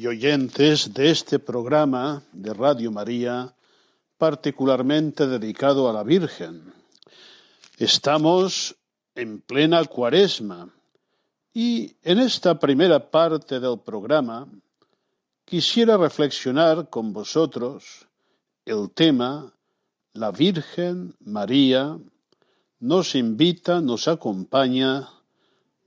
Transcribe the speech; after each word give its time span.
y 0.00 0.06
oyentes 0.06 0.94
de 0.94 1.10
este 1.10 1.38
programa 1.38 2.22
de 2.32 2.54
Radio 2.54 2.90
María, 2.90 3.54
particularmente 4.16 5.26
dedicado 5.26 5.90
a 5.90 5.92
la 5.92 6.02
Virgen. 6.02 6.72
Estamos 7.76 8.76
en 9.14 9.42
plena 9.42 9.84
cuaresma 9.84 10.70
y 11.52 11.96
en 12.02 12.18
esta 12.18 12.58
primera 12.58 13.10
parte 13.10 13.60
del 13.60 13.78
programa 13.78 14.48
quisiera 15.44 15.98
reflexionar 15.98 16.88
con 16.88 17.12
vosotros 17.12 18.06
el 18.64 18.90
tema 18.92 19.52
La 20.14 20.30
Virgen 20.30 21.14
María 21.20 21.98
nos 22.78 23.14
invita, 23.14 23.82
nos 23.82 24.08
acompaña, 24.08 25.10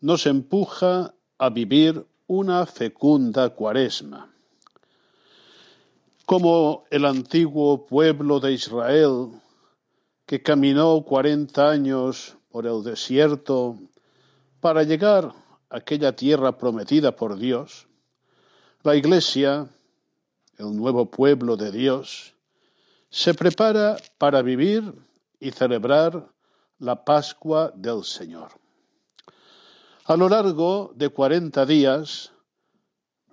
nos 0.01 0.27
empuja 0.27 1.15
a 1.39 1.49
vivir 1.49 2.05
una 2.27 2.65
fecunda 2.65 3.49
cuaresma. 3.49 4.29
Como 6.25 6.85
el 6.89 7.05
antiguo 7.05 7.85
pueblo 7.85 8.39
de 8.39 8.53
Israel, 8.53 9.41
que 10.25 10.41
caminó 10.41 11.03
cuarenta 11.03 11.69
años 11.69 12.37
por 12.49 12.65
el 12.65 12.81
desierto 12.83 13.77
para 14.61 14.83
llegar 14.83 15.33
a 15.69 15.77
aquella 15.77 16.15
tierra 16.15 16.57
prometida 16.57 17.15
por 17.15 17.37
Dios, 17.37 17.87
la 18.83 18.95
Iglesia, 18.95 19.67
el 20.57 20.75
nuevo 20.75 21.09
pueblo 21.09 21.57
de 21.57 21.71
Dios, 21.71 22.33
se 23.09 23.33
prepara 23.33 23.97
para 24.17 24.41
vivir 24.41 24.93
y 25.39 25.51
celebrar 25.51 26.31
la 26.79 27.03
Pascua 27.03 27.71
del 27.75 28.03
Señor. 28.03 28.62
A 30.05 30.17
lo 30.17 30.27
largo 30.27 30.91
de 30.97 31.07
cuarenta 31.07 31.65
días 31.65 32.33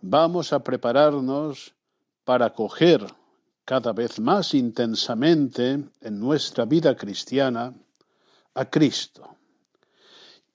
vamos 0.02 0.52
a 0.52 0.62
prepararnos 0.62 1.74
para 2.22 2.46
acoger 2.46 3.04
cada 3.64 3.92
vez 3.92 4.20
más 4.20 4.54
intensamente 4.54 5.82
en 6.00 6.20
nuestra 6.20 6.66
vida 6.66 6.94
cristiana 6.94 7.74
a 8.54 8.70
Cristo. 8.70 9.36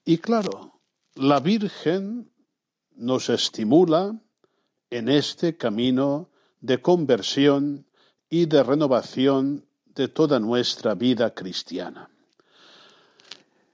Y 0.05 0.19
claro, 0.19 0.79
la 1.15 1.41
Virgen 1.41 2.31
nos 2.95 3.27
estimula 3.27 4.17
en 4.89 5.09
este 5.09 5.57
camino 5.57 6.29
de 6.61 6.81
conversión 6.81 7.87
y 8.29 8.45
de 8.45 8.63
renovación 8.63 9.65
de 9.87 10.07
toda 10.07 10.39
nuestra 10.39 10.95
vida 10.95 11.33
cristiana. 11.33 12.09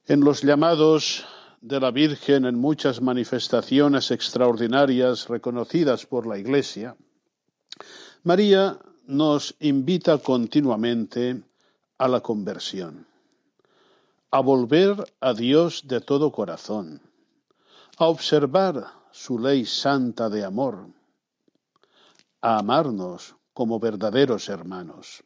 En 0.07 0.21
los 0.21 0.41
llamados 0.41 1.23
de 1.61 1.79
la 1.79 1.91
Virgen 1.91 2.45
en 2.45 2.57
muchas 2.57 3.01
manifestaciones 3.01 4.09
extraordinarias 4.09 5.27
reconocidas 5.27 6.07
por 6.07 6.25
la 6.25 6.39
Iglesia, 6.39 6.95
María 8.23 8.79
nos 9.05 9.55
invita 9.59 10.17
continuamente 10.17 11.43
a 11.99 12.07
la 12.07 12.21
conversión, 12.21 13.05
a 14.31 14.39
volver 14.39 14.95
a 15.19 15.33
Dios 15.33 15.87
de 15.87 16.01
todo 16.01 16.31
corazón, 16.31 16.99
a 17.97 18.05
observar 18.05 18.87
su 19.11 19.37
ley 19.37 19.65
santa 19.65 20.29
de 20.29 20.43
amor, 20.43 20.87
a 22.41 22.57
amarnos 22.57 23.35
como 23.53 23.79
verdaderos 23.79 24.49
hermanos. 24.49 25.23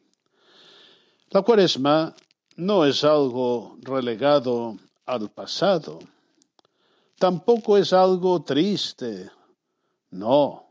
La 1.30 1.40
cuaresma 1.40 2.14
no 2.56 2.84
es 2.84 3.04
algo 3.04 3.78
relegado 3.80 4.76
al 5.06 5.30
pasado, 5.30 6.00
tampoco 7.18 7.76
es 7.76 7.92
algo 7.92 8.42
triste, 8.42 9.30
no, 10.10 10.66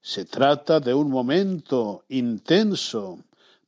se 0.00 0.24
trata 0.24 0.80
de 0.80 0.94
un 0.94 1.10
momento 1.10 2.04
intenso 2.08 3.18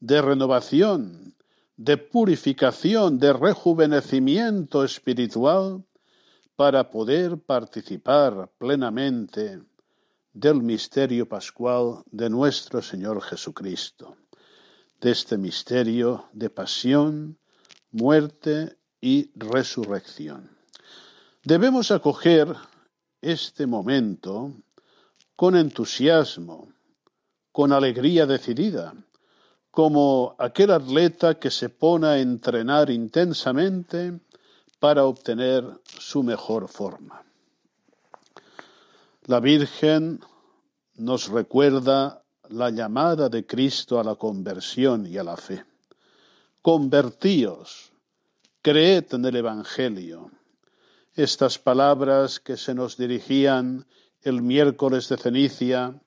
de 0.00 0.22
renovación, 0.22 1.34
de 1.76 1.96
purificación, 1.96 3.18
de 3.18 3.32
rejuvenecimiento 3.32 4.84
espiritual 4.84 5.84
para 6.54 6.90
poder 6.90 7.38
participar 7.38 8.50
plenamente 8.58 9.62
del 10.32 10.62
misterio 10.62 11.28
pascual 11.28 12.02
de 12.10 12.30
nuestro 12.30 12.80
Señor 12.82 13.22
Jesucristo, 13.22 14.16
de 15.00 15.10
este 15.10 15.36
misterio 15.36 16.28
de 16.32 16.50
pasión, 16.50 17.38
muerte 17.90 18.76
y 19.00 19.30
resurrección. 19.34 20.55
Debemos 21.46 21.92
acoger 21.92 22.56
este 23.22 23.68
momento 23.68 24.52
con 25.36 25.54
entusiasmo, 25.54 26.72
con 27.52 27.72
alegría 27.72 28.26
decidida, 28.26 28.92
como 29.70 30.34
aquel 30.40 30.72
atleta 30.72 31.38
que 31.38 31.52
se 31.52 31.68
pone 31.68 32.08
a 32.08 32.18
entrenar 32.18 32.90
intensamente 32.90 34.18
para 34.80 35.04
obtener 35.04 35.62
su 35.84 36.24
mejor 36.24 36.66
forma. 36.66 37.22
La 39.26 39.38
Virgen 39.38 40.18
nos 40.96 41.28
recuerda 41.28 42.24
la 42.48 42.70
llamada 42.70 43.28
de 43.28 43.46
Cristo 43.46 44.00
a 44.00 44.02
la 44.02 44.16
conversión 44.16 45.06
y 45.06 45.16
a 45.16 45.22
la 45.22 45.36
fe. 45.36 45.64
Convertíos, 46.60 47.92
creed 48.62 49.14
en 49.14 49.26
el 49.26 49.36
Evangelio. 49.36 50.32
Estas 51.16 51.58
palabras 51.58 52.40
que 52.40 52.58
se 52.58 52.74
nos 52.74 52.98
dirigían 52.98 53.86
el 54.20 54.42
miércoles 54.42 55.08
de 55.08 55.16
ceniza, 55.16 55.98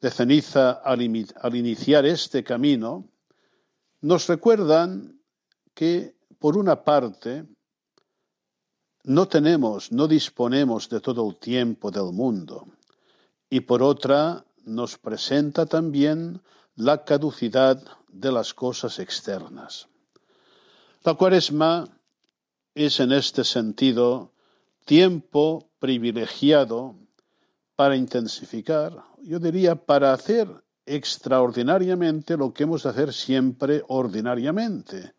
de 0.00 0.10
ceniza 0.10 0.70
al, 0.70 1.00
al 1.40 1.56
iniciar 1.56 2.06
este 2.06 2.44
camino, 2.44 3.08
nos 4.00 4.28
recuerdan 4.28 5.20
que, 5.74 6.14
por 6.38 6.56
una 6.56 6.84
parte, 6.84 7.44
no 9.02 9.26
tenemos, 9.26 9.90
no 9.90 10.06
disponemos 10.06 10.88
de 10.88 11.00
todo 11.00 11.28
el 11.28 11.36
tiempo 11.36 11.90
del 11.90 12.12
mundo, 12.12 12.68
y 13.48 13.58
por 13.60 13.82
otra, 13.82 14.44
nos 14.64 14.96
presenta 14.96 15.66
también 15.66 16.40
la 16.76 17.04
caducidad 17.04 17.82
de 18.06 18.30
las 18.30 18.54
cosas 18.54 19.00
externas. 19.00 19.88
La 21.02 21.14
cuaresma 21.14 21.99
es 22.74 23.00
en 23.00 23.12
este 23.12 23.44
sentido 23.44 24.32
tiempo 24.84 25.70
privilegiado 25.78 26.96
para 27.76 27.96
intensificar, 27.96 29.04
yo 29.22 29.38
diría 29.38 29.74
para 29.74 30.12
hacer 30.12 30.48
extraordinariamente 30.86 32.36
lo 32.36 32.52
que 32.52 32.64
hemos 32.64 32.82
de 32.82 32.90
hacer 32.90 33.12
siempre 33.12 33.82
ordinariamente, 33.88 35.14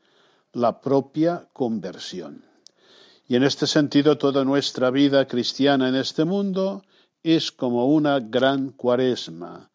la 0.53 0.81
propia 0.81 1.47
conversión. 1.53 2.43
Y 3.27 3.35
en 3.35 3.43
este 3.43 3.65
sentido 3.67 4.17
toda 4.17 4.43
nuestra 4.43 4.89
vida 4.89 5.25
cristiana 5.27 5.87
en 5.87 5.95
este 5.95 6.25
mundo 6.25 6.83
es 7.23 7.51
como 7.51 7.87
una 7.87 8.19
gran 8.19 8.71
cuaresma, 8.71 9.71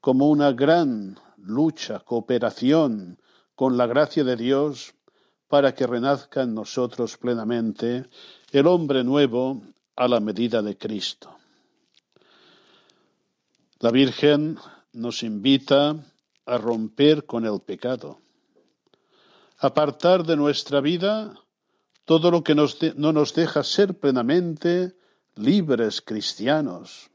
como 0.00 0.28
una 0.30 0.52
gran 0.52 1.18
lucha, 1.36 2.00
cooperación 2.00 3.18
con 3.54 3.76
la 3.76 3.86
gracia 3.86 4.24
de 4.24 4.36
Dios 4.36 4.94
para 5.48 5.74
que 5.74 5.86
renazca 5.86 6.42
en 6.42 6.54
nosotros 6.54 7.16
plenamente 7.16 8.08
el 8.52 8.66
hombre 8.66 9.02
nuevo 9.02 9.62
a 9.96 10.06
la 10.06 10.20
medida 10.20 10.62
de 10.62 10.76
Cristo. 10.76 11.34
La 13.80 13.90
Virgen 13.90 14.58
nos 14.92 15.22
invita 15.22 15.96
a 16.46 16.58
romper 16.58 17.24
con 17.24 17.46
el 17.46 17.60
pecado, 17.60 18.20
apartar 19.58 20.24
de 20.24 20.36
nuestra 20.36 20.80
vida 20.80 21.34
todo 22.04 22.30
lo 22.30 22.42
que 22.42 22.54
no 22.54 23.12
nos 23.12 23.34
deja 23.34 23.62
ser 23.62 23.98
plenamente 23.98 24.96
libres 25.34 26.00
cristianos, 26.00 27.10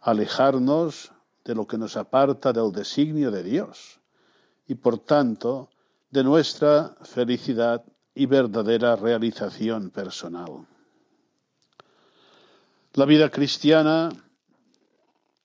alejarnos 0.00 1.12
de 1.44 1.54
lo 1.54 1.66
que 1.66 1.78
nos 1.78 1.96
aparta 1.96 2.52
del 2.52 2.72
designio 2.72 3.30
de 3.30 3.42
Dios 3.42 4.00
y 4.66 4.74
por 4.74 4.98
tanto 4.98 5.70
de 6.14 6.22
nuestra 6.22 6.94
felicidad 7.02 7.84
y 8.14 8.26
verdadera 8.26 8.94
realización 8.94 9.90
personal. 9.90 10.64
La 12.92 13.04
vida 13.04 13.28
cristiana 13.30 14.10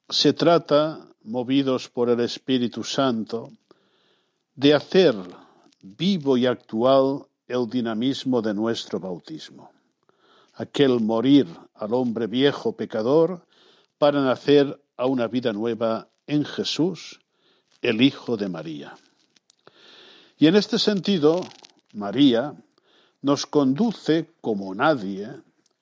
se 0.07 0.33
trata, 0.33 1.07
movidos 1.23 1.89
por 1.89 2.11
el 2.11 2.19
Espíritu 2.19 2.83
Santo, 2.83 3.49
de 4.53 4.75
hacer 4.75 5.15
vivo 5.81 6.37
y 6.37 6.45
actual 6.45 7.25
el 7.47 7.67
dinamismo 7.67 8.39
de 8.43 8.53
nuestro 8.53 8.99
bautismo, 8.99 9.71
aquel 10.53 10.99
morir 10.99 11.47
al 11.73 11.95
hombre 11.95 12.27
viejo 12.27 12.73
pecador 12.73 13.43
para 13.97 14.21
nacer 14.21 14.79
a 14.97 15.07
una 15.07 15.25
vida 15.27 15.51
nueva 15.51 16.09
en 16.27 16.45
Jesús, 16.45 17.19
el 17.81 18.03
Hijo 18.03 18.37
de 18.37 18.49
María. 18.49 18.95
Y 20.39 20.47
en 20.47 20.55
este 20.55 20.79
sentido, 20.79 21.45
María 21.93 22.55
nos 23.21 23.45
conduce 23.45 24.31
como 24.39 24.73
nadie 24.73 25.29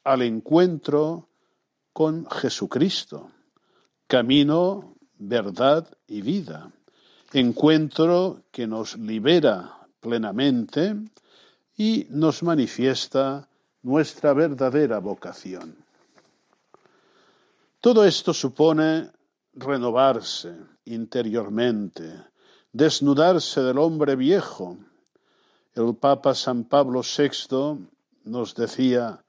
al 0.03 0.23
encuentro 0.23 1.29
con 1.93 2.27
Jesucristo, 2.27 3.29
camino, 4.07 4.95
verdad 5.19 5.87
y 6.07 6.21
vida, 6.21 6.71
encuentro 7.33 8.41
que 8.51 8.65
nos 8.65 8.97
libera 8.97 9.77
plenamente 9.99 10.95
y 11.77 12.07
nos 12.09 12.41
manifiesta 12.41 13.47
nuestra 13.83 14.33
verdadera 14.33 14.97
vocación. 14.97 15.75
Todo 17.79 18.03
esto 18.03 18.33
supone 18.33 19.11
renovarse 19.53 20.55
interiormente, 20.85 22.11
desnudarse 22.77 23.61
del 23.63 23.79
hombre 23.79 24.15
viejo. 24.15 24.77
El 25.73 25.95
Papa 25.95 26.35
San 26.35 26.63
Pablo 26.63 27.01
VI 27.01 27.87
nos 28.25 28.53
decía, 28.53 29.23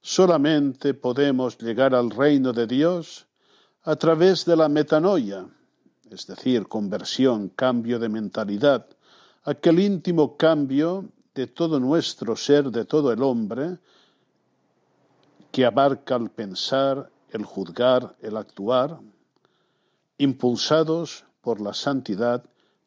solamente 0.00 0.94
podemos 0.94 1.58
llegar 1.58 1.94
al 1.94 2.08
reino 2.08 2.54
de 2.54 2.66
Dios 2.66 3.26
a 3.82 3.96
través 3.96 4.46
de 4.46 4.56
la 4.56 4.70
metanoia, 4.70 5.46
es 6.10 6.26
decir, 6.26 6.66
conversión, 6.66 7.50
cambio 7.50 7.98
de 7.98 8.08
mentalidad, 8.08 8.86
aquel 9.44 9.80
íntimo 9.80 10.38
cambio 10.38 11.04
de 11.34 11.46
todo 11.46 11.78
nuestro 11.78 12.36
ser, 12.36 12.70
de 12.70 12.86
todo 12.86 13.12
el 13.12 13.22
hombre, 13.22 13.76
que 15.52 15.66
abarca 15.66 16.16
el 16.16 16.30
pensar, 16.30 17.10
el 17.28 17.44
juzgar, 17.44 18.16
el 18.22 18.38
actuar, 18.38 18.98
impulsados 20.16 21.26
por 21.42 21.60
la 21.60 21.74
santidad 21.74 22.42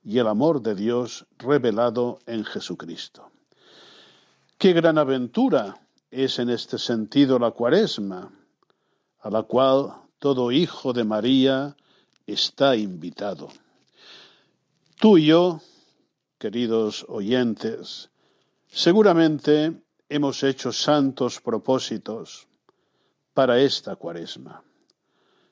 y 0.07 0.19
el 0.19 0.27
amor 0.27 0.62
de 0.62 0.74
Dios 0.74 1.25
revelado 1.38 2.19
en 2.27 2.45
Jesucristo. 2.45 3.30
Qué 4.57 4.71
gran 4.71 4.98
aventura 4.98 5.86
es 6.09 6.39
en 6.39 6.50
este 6.50 6.77
sentido 6.77 7.38
la 7.38 7.51
cuaresma, 7.51 8.31
a 9.19 9.30
la 9.30 9.44
cual 9.44 9.95
todo 10.18 10.54
hijo 10.54 10.94
de 10.94 11.04
María 11.04 11.75
está 12.25 12.77
invitado. 12.77 13.50
Tú 14.98 15.18
y 15.18 15.25
yo, 15.25 15.59
queridos 16.38 17.06
oyentes, 17.10 18.10
seguramente 18.69 19.74
hemos 20.07 20.42
hecho 20.44 20.71
santos 20.71 21.42
propósitos 21.42 22.48
para 23.33 23.60
esta 23.60 23.98
cuaresma. 23.98 24.63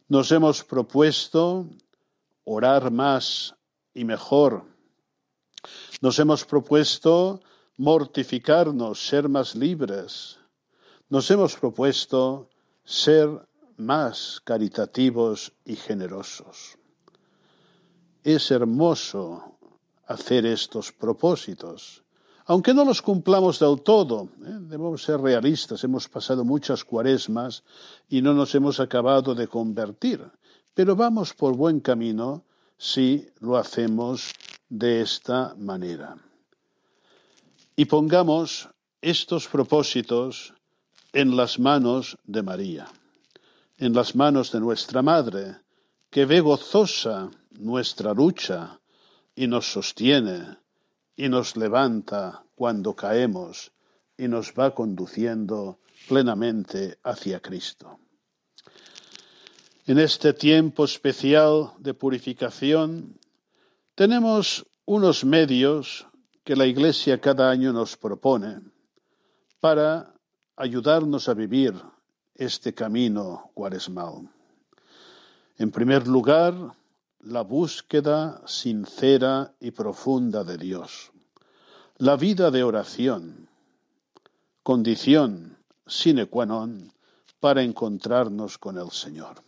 Nos 0.08 0.32
hemos 0.32 0.64
propuesto 0.64 1.68
orar 2.46 2.90
más 2.90 3.54
y 3.96 4.06
mejor. 4.06 4.64
Nos 6.02 6.20
hemos 6.20 6.46
propuesto 6.46 7.42
mortificarnos, 7.78 9.08
ser 9.08 9.28
más 9.28 9.56
libres. 9.56 10.38
Nos 11.10 11.32
hemos 11.32 11.56
propuesto 11.56 12.50
ser 12.84 13.30
más 13.78 14.42
caritativos 14.44 15.52
y 15.66 15.76
generosos. 15.76 16.78
Es 18.24 18.52
hermoso 18.52 19.58
hacer 20.08 20.46
estos 20.46 20.92
propósitos, 20.92 22.04
aunque 22.46 22.74
no 22.74 22.86
los 22.86 23.02
cumplamos 23.02 23.60
del 23.60 23.82
todo. 23.82 24.30
¿eh? 24.46 24.58
Debemos 24.62 25.04
ser 25.04 25.20
realistas, 25.20 25.84
hemos 25.84 26.08
pasado 26.08 26.44
muchas 26.44 26.84
cuaresmas 26.84 27.64
y 28.10 28.22
no 28.22 28.34
nos 28.34 28.54
hemos 28.56 28.80
acabado 28.80 29.34
de 29.36 29.48
convertir, 29.48 30.24
pero 30.74 30.96
vamos 30.96 31.34
por 31.34 31.56
buen 31.56 31.80
camino 31.80 32.44
si 32.78 33.28
lo 33.40 33.58
hacemos 33.58 34.34
de 34.70 35.02
esta 35.02 35.56
manera. 35.56 36.18
Y 37.76 37.86
pongamos 37.86 38.70
estos 39.02 39.48
propósitos 39.48 40.54
en 41.14 41.36
las 41.36 41.60
manos 41.60 42.18
de 42.24 42.44
María 42.44 42.88
en 43.78 43.94
las 43.94 44.16
manos 44.16 44.52
de 44.52 44.60
nuestra 44.60 45.02
Madre, 45.02 45.58
que 46.10 46.26
ve 46.26 46.40
gozosa 46.40 47.30
nuestra 47.52 48.14
lucha 48.14 48.80
y 49.36 49.48
nos 49.48 49.72
sostiene 49.72 50.58
y 51.16 51.28
nos 51.28 51.58
levanta 51.58 52.46
cuando 52.56 52.96
caemos 52.96 53.72
y 54.18 54.28
nos 54.28 54.54
va 54.54 54.74
conduciendo 54.74 55.80
plenamente 56.08 57.00
hacia 57.04 57.42
Cristo. 57.42 58.00
En 59.88 60.00
este 60.00 60.34
tiempo 60.34 60.84
especial 60.84 61.74
de 61.78 61.94
purificación 61.94 63.20
tenemos 63.94 64.66
unos 64.86 65.24
medios 65.24 66.08
que 66.44 66.56
la 66.56 66.66
Iglesia 66.66 67.22
cada 67.22 67.52
año 67.52 67.72
nos 67.72 67.96
propone 67.96 68.62
para 69.60 70.12
ayudarnos 70.56 71.30
a 71.30 71.36
vivir 71.36 71.76
este 72.34 72.74
camino 72.74 73.52
cuaresmal. 73.54 74.28
En 75.60 75.70
primer 75.70 76.08
lugar, 76.08 76.56
la 77.20 77.42
búsqueda 77.42 78.42
sincera 78.48 79.54
y 79.60 79.70
profunda 79.70 80.44
de 80.44 80.58
Dios. 80.58 81.12
La 81.98 82.18
vida 82.18 82.50
de 82.50 82.64
oración, 82.64 83.48
condición 84.64 85.60
sine 85.86 86.26
qua 86.26 86.50
non 86.50 86.90
para 87.40 87.62
encontrarnos 87.62 88.58
con 88.58 88.82
el 88.82 88.90
Señor. 88.90 89.45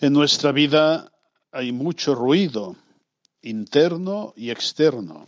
En 0.00 0.12
nuestra 0.12 0.52
vida 0.52 1.12
hay 1.52 1.72
mucho 1.72 2.14
ruido 2.14 2.76
interno 3.42 4.32
y 4.36 4.50
externo. 4.50 5.26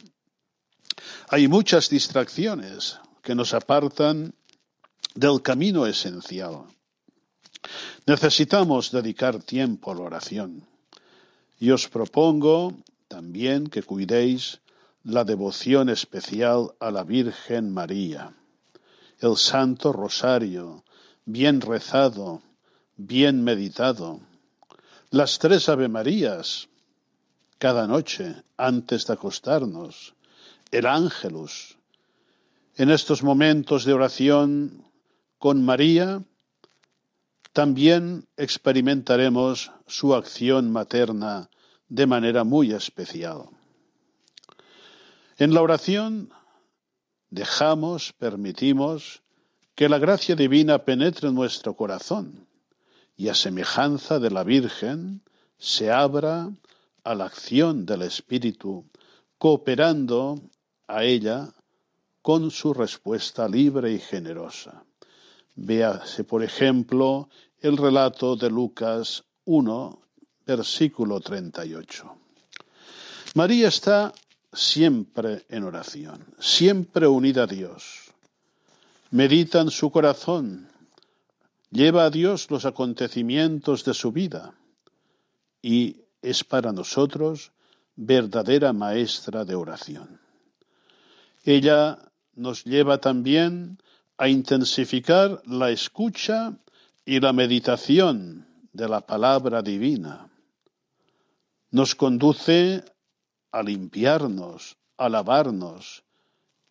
Hay 1.29 1.49
muchas 1.49 1.89
distracciones 1.89 2.99
que 3.23 3.35
nos 3.35 3.55
apartan 3.55 4.35
del 5.15 5.43
camino 5.43 5.87
esencial. 5.87 6.65
Necesitamos 8.07 8.91
dedicar 8.91 9.43
tiempo 9.43 9.91
a 9.91 9.95
la 9.95 10.03
oración. 10.03 10.67
Y 11.59 11.71
os 11.71 11.89
propongo 11.89 12.75
también 13.09 13.67
que 13.67 13.83
cuidéis 13.83 14.61
la 15.03 15.25
devoción 15.25 15.89
especial 15.89 16.75
a 16.81 16.91
la 16.91 17.05
Virgen 17.05 17.73
María, 17.73 18.35
el 19.21 19.37
Santo 19.37 19.93
Rosario, 19.93 20.85
bien 21.25 21.61
rezado, 21.61 22.43
bien 22.97 23.45
meditado, 23.45 24.21
las 25.11 25.39
tres 25.39 25.69
Ave 25.69 25.89
Marías 25.89 26.69
cada 27.59 27.87
noche 27.87 28.43
antes 28.57 29.07
de 29.07 29.15
acostarnos, 29.15 30.15
el 30.71 30.87
Ángelus. 30.87 31.77
En 32.77 32.91
estos 32.91 33.23
momentos 33.23 33.85
de 33.85 33.93
oración 33.93 34.85
con 35.39 35.65
María 35.65 36.23
también 37.53 38.27
experimentaremos 38.37 39.73
su 39.87 40.15
acción 40.15 40.71
materna 40.71 41.49
de 41.89 42.07
manera 42.07 42.45
muy 42.45 42.73
especial. 42.73 43.45
En 45.39 45.55
la 45.55 45.63
oración 45.63 46.31
dejamos, 47.31 48.13
permitimos 48.13 49.23
que 49.75 49.89
la 49.89 49.99
gracia 49.99 50.37
divina 50.37 50.85
penetre 50.85 51.29
en 51.29 51.35
nuestro 51.35 51.75
corazón 51.75 52.47
y 53.17 53.29
a 53.29 53.35
semejanza 53.35 54.19
de 54.19 54.31
la 54.31 54.45
Virgen 54.45 55.23
se 55.59 55.91
abra 55.91 56.51
a 57.05 57.15
la 57.15 57.27
acción 57.27 57.87
del 57.87 58.03
Espíritu, 58.03 58.85
cooperando 59.39 60.41
a 60.87 61.05
ella 61.05 61.53
con 62.21 62.51
su 62.51 62.75
respuesta 62.75 63.49
libre 63.49 63.93
y 63.93 63.99
generosa. 63.99 64.85
Véase, 65.55 66.25
por 66.25 66.43
ejemplo, 66.43 67.29
el 67.61 67.77
relato 67.77 68.37
de 68.37 68.51
Lucas 68.51 69.25
1, 69.45 70.03
versículo 70.45 71.21
38. 71.21 72.17
María 73.35 73.69
está 73.69 74.13
siempre 74.53 75.47
en 75.49 75.65
oración, 75.65 76.25
siempre 76.39 77.07
unida 77.07 77.45
a 77.45 77.47
Dios. 77.47 78.11
Medita 79.11 79.61
en 79.61 79.71
su 79.71 79.91
corazón, 79.91 80.69
lleva 81.71 82.05
a 82.05 82.11
Dios 82.11 82.51
los 82.51 82.65
acontecimientos 82.65 83.85
de 83.85 83.95
su 83.95 84.13
vida 84.13 84.55
y 85.63 86.05
es 86.23 86.45
para 86.45 86.73
nosotros 86.73 87.53
verdadera 87.97 88.73
maestra 88.73 89.45
de 89.45 89.55
oración. 89.55 90.21
Ella 91.45 91.99
nos 92.35 92.65
lleva 92.65 92.99
también 92.99 93.79
a 94.19 94.29
intensificar 94.29 95.43
la 95.47 95.71
escucha 95.71 96.57
y 97.05 97.21
la 97.21 97.33
meditación 97.33 98.47
de 98.73 98.89
la 98.89 99.01
palabra 99.01 99.63
divina. 99.63 100.29
Nos 101.71 101.95
conduce 101.95 102.85
a 103.53 103.63
limpiarnos, 103.63 104.77
a 104.97 105.09
lavarnos 105.09 106.05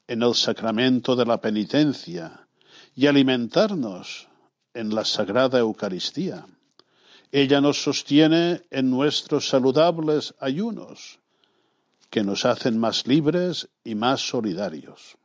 en 0.08 0.22
el 0.22 0.36
sacramento 0.36 1.16
de 1.16 1.26
la 1.26 1.42
penitencia 1.42 2.48
y 2.96 3.08
alimentarnos 3.08 4.28
en 4.76 4.94
la 4.94 5.04
Sagrada 5.04 5.58
Eucaristía. 5.60 6.46
Ella 7.32 7.60
nos 7.60 7.82
sostiene 7.82 8.62
en 8.70 8.92
nuestros 8.92 9.50
saludables 9.50 10.36
ayunos, 10.40 11.20
que 12.10 12.24
nos 12.24 12.46
hacen 12.46 12.78
más 12.78 13.08
libres 13.08 13.68
y 13.84 13.96
más 13.96 14.22
solidarios. 14.22 15.18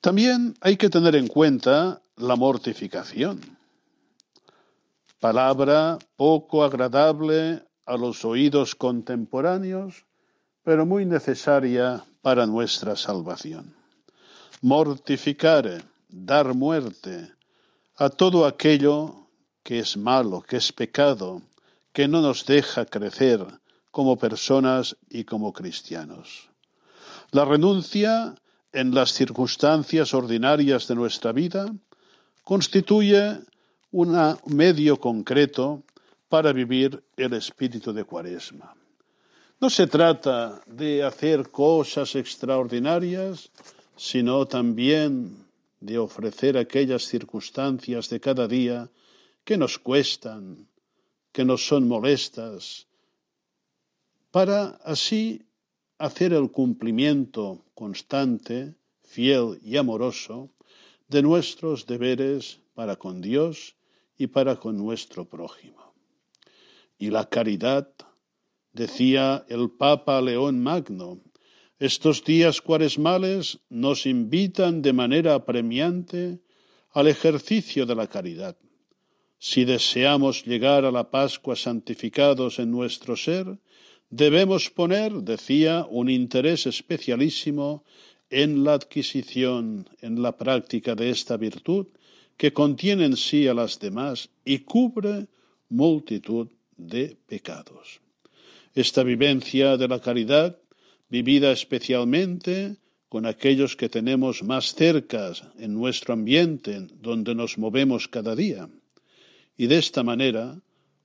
También 0.00 0.54
hay 0.60 0.76
que 0.76 0.90
tener 0.90 1.16
en 1.16 1.28
cuenta 1.28 2.02
la 2.16 2.36
mortificación, 2.36 3.40
palabra 5.18 5.98
poco 6.16 6.62
agradable 6.62 7.64
a 7.86 7.96
los 7.96 8.24
oídos 8.24 8.74
contemporáneos, 8.74 10.04
pero 10.62 10.84
muy 10.84 11.06
necesaria 11.06 12.04
para 12.20 12.46
nuestra 12.46 12.96
salvación. 12.96 13.74
Mortificare, 14.60 15.82
dar 16.14 16.54
muerte 16.54 17.28
a 17.96 18.08
todo 18.08 18.46
aquello 18.46 19.26
que 19.64 19.80
es 19.80 19.96
malo, 19.96 20.42
que 20.42 20.56
es 20.56 20.72
pecado, 20.72 21.42
que 21.92 22.06
no 22.06 22.20
nos 22.20 22.46
deja 22.46 22.86
crecer 22.86 23.44
como 23.90 24.16
personas 24.16 24.96
y 25.10 25.24
como 25.24 25.52
cristianos. 25.52 26.50
La 27.32 27.44
renuncia 27.44 28.34
en 28.72 28.94
las 28.94 29.12
circunstancias 29.12 30.14
ordinarias 30.14 30.86
de 30.86 30.94
nuestra 30.94 31.32
vida 31.32 31.72
constituye 32.44 33.40
un 33.90 34.36
medio 34.46 34.98
concreto 34.98 35.82
para 36.28 36.52
vivir 36.52 37.02
el 37.16 37.32
espíritu 37.34 37.92
de 37.92 38.04
Cuaresma. 38.04 38.74
No 39.60 39.70
se 39.70 39.86
trata 39.86 40.60
de 40.66 41.02
hacer 41.04 41.50
cosas 41.50 42.14
extraordinarias, 42.16 43.50
sino 43.96 44.46
también 44.46 45.43
de 45.84 45.98
ofrecer 45.98 46.56
aquellas 46.56 47.02
circunstancias 47.04 48.08
de 48.08 48.18
cada 48.20 48.48
día 48.48 48.90
que 49.44 49.56
nos 49.56 49.78
cuestan, 49.78 50.68
que 51.32 51.44
nos 51.44 51.66
son 51.66 51.86
molestas, 51.86 52.86
para 54.30 54.80
así 54.84 55.46
hacer 55.98 56.32
el 56.32 56.50
cumplimiento 56.50 57.64
constante, 57.74 58.74
fiel 59.02 59.60
y 59.62 59.76
amoroso 59.76 60.50
de 61.08 61.22
nuestros 61.22 61.86
deberes 61.86 62.60
para 62.74 62.96
con 62.96 63.20
Dios 63.20 63.76
y 64.16 64.26
para 64.26 64.56
con 64.56 64.76
nuestro 64.76 65.28
prójimo 65.28 65.84
y 66.98 67.10
la 67.10 67.28
caridad, 67.28 67.88
decía 68.72 69.44
el 69.48 69.70
Papa 69.70 70.20
León 70.20 70.62
Magno. 70.62 71.20
Estos 71.84 72.24
días 72.24 72.62
cuaresmales 72.62 73.58
nos 73.68 74.06
invitan 74.06 74.80
de 74.80 74.94
manera 74.94 75.34
apremiante 75.34 76.40
al 76.92 77.08
ejercicio 77.08 77.84
de 77.84 77.94
la 77.94 78.06
caridad. 78.06 78.56
Si 79.38 79.66
deseamos 79.66 80.46
llegar 80.46 80.86
a 80.86 80.90
la 80.90 81.10
Pascua 81.10 81.56
santificados 81.56 82.58
en 82.58 82.70
nuestro 82.70 83.16
ser, 83.16 83.58
debemos 84.08 84.70
poner, 84.70 85.12
decía, 85.12 85.86
un 85.90 86.08
interés 86.08 86.64
especialísimo 86.66 87.84
en 88.30 88.64
la 88.64 88.72
adquisición, 88.72 89.86
en 90.00 90.22
la 90.22 90.38
práctica 90.38 90.94
de 90.94 91.10
esta 91.10 91.36
virtud 91.36 91.88
que 92.38 92.54
contiene 92.54 93.04
en 93.04 93.18
sí 93.18 93.46
a 93.46 93.52
las 93.52 93.78
demás 93.78 94.30
y 94.42 94.60
cubre 94.60 95.26
multitud 95.68 96.48
de 96.78 97.18
pecados. 97.26 98.00
Esta 98.74 99.02
vivencia 99.02 99.76
de 99.76 99.86
la 99.86 100.00
caridad, 100.00 100.58
vivida 101.14 101.52
especialmente 101.52 102.76
con 103.08 103.24
aquellos 103.24 103.76
que 103.76 103.88
tenemos 103.88 104.42
más 104.42 104.74
cerca 104.74 105.30
en 105.64 105.72
nuestro 105.72 106.12
ambiente, 106.12 106.88
donde 107.08 107.36
nos 107.36 107.56
movemos 107.56 108.08
cada 108.08 108.34
día. 108.34 108.68
Y 109.56 109.68
de 109.68 109.78
esta 109.78 110.02
manera, 110.02 110.60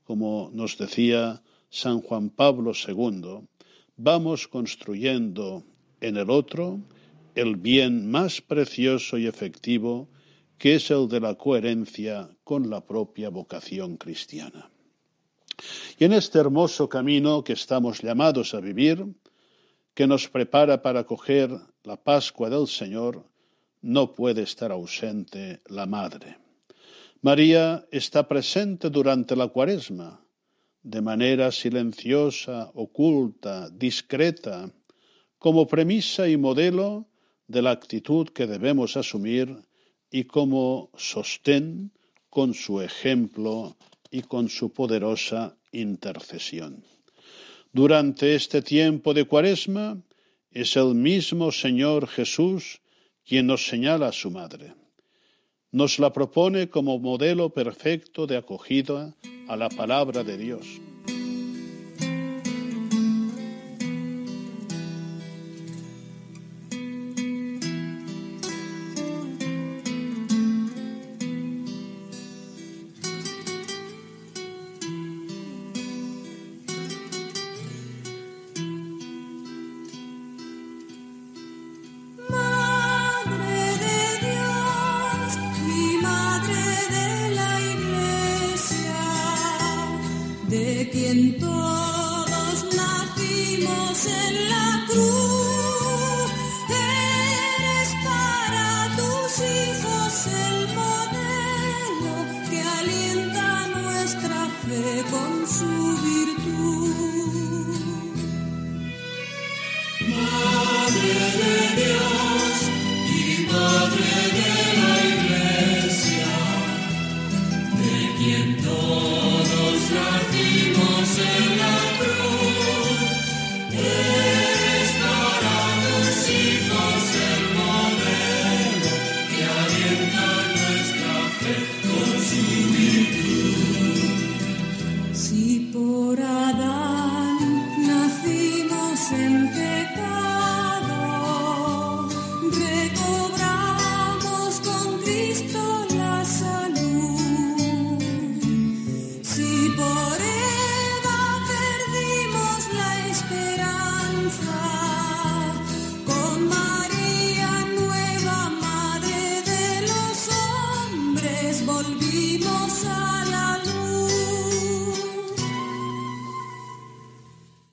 como 0.05 0.49
nos 0.51 0.79
decía 0.79 1.43
San 1.69 2.01
Juan 2.01 2.31
Pablo 2.31 2.71
II, 2.73 3.45
vamos 3.97 4.47
construyendo 4.47 5.63
en 6.01 6.17
el 6.17 6.31
otro 6.31 6.79
el 7.35 7.55
bien 7.57 8.09
más 8.09 8.41
precioso 8.41 9.19
y 9.19 9.27
efectivo, 9.27 10.09
que 10.57 10.73
es 10.73 10.89
el 10.89 11.07
de 11.07 11.19
la 11.19 11.35
coherencia 11.35 12.31
con 12.43 12.71
la 12.71 12.81
propia 12.81 13.29
vocación 13.29 13.97
cristiana. 13.97 14.71
Y 15.99 16.05
en 16.05 16.13
este 16.13 16.39
hermoso 16.39 16.89
camino 16.89 17.43
que 17.43 17.53
estamos 17.53 18.01
llamados 18.01 18.55
a 18.55 18.59
vivir, 18.59 19.05
que 19.99 20.07
nos 20.07 20.29
prepara 20.29 20.81
para 20.81 21.03
coger 21.03 21.49
la 21.83 21.97
Pascua 21.97 22.49
del 22.49 22.67
Señor, 22.69 23.27
no 23.81 24.15
puede 24.15 24.43
estar 24.43 24.71
ausente 24.71 25.59
la 25.67 25.85
Madre. 25.85 26.37
María 27.21 27.85
está 27.91 28.25
presente 28.25 28.89
durante 28.89 29.35
la 29.35 29.49
cuaresma, 29.49 30.23
de 30.83 31.01
manera 31.01 31.51
silenciosa, 31.51 32.71
oculta, 32.75 33.69
discreta, 33.71 34.71
como 35.37 35.67
premisa 35.67 36.29
y 36.29 36.37
modelo 36.37 37.09
de 37.47 37.61
la 37.61 37.71
actitud 37.71 38.29
que 38.29 38.47
debemos 38.47 38.95
asumir 38.95 39.67
y 40.09 40.23
como 40.23 40.91
sostén 40.95 41.91
con 42.29 42.53
su 42.53 42.79
ejemplo 42.79 43.75
y 44.09 44.21
con 44.21 44.47
su 44.47 44.71
poderosa 44.71 45.57
intercesión. 45.73 46.85
Durante 47.71 48.33
este 48.33 48.61
tiempo 48.61 49.13
de 49.13 49.25
cuaresma 49.25 50.01
es 50.51 50.75
el 50.75 50.95
mismo 50.95 51.51
Señor 51.51 52.07
Jesús 52.07 52.81
quien 53.23 53.45
nos 53.45 53.67
señala 53.67 54.07
a 54.07 54.11
su 54.11 54.31
madre. 54.31 54.73
Nos 55.71 55.99
la 55.99 56.11
propone 56.11 56.69
como 56.69 56.97
modelo 56.97 57.51
perfecto 57.51 58.25
de 58.25 58.37
acogida 58.37 59.13
a 59.47 59.55
la 59.55 59.69
palabra 59.69 60.23
de 60.23 60.37
Dios. 60.37 60.65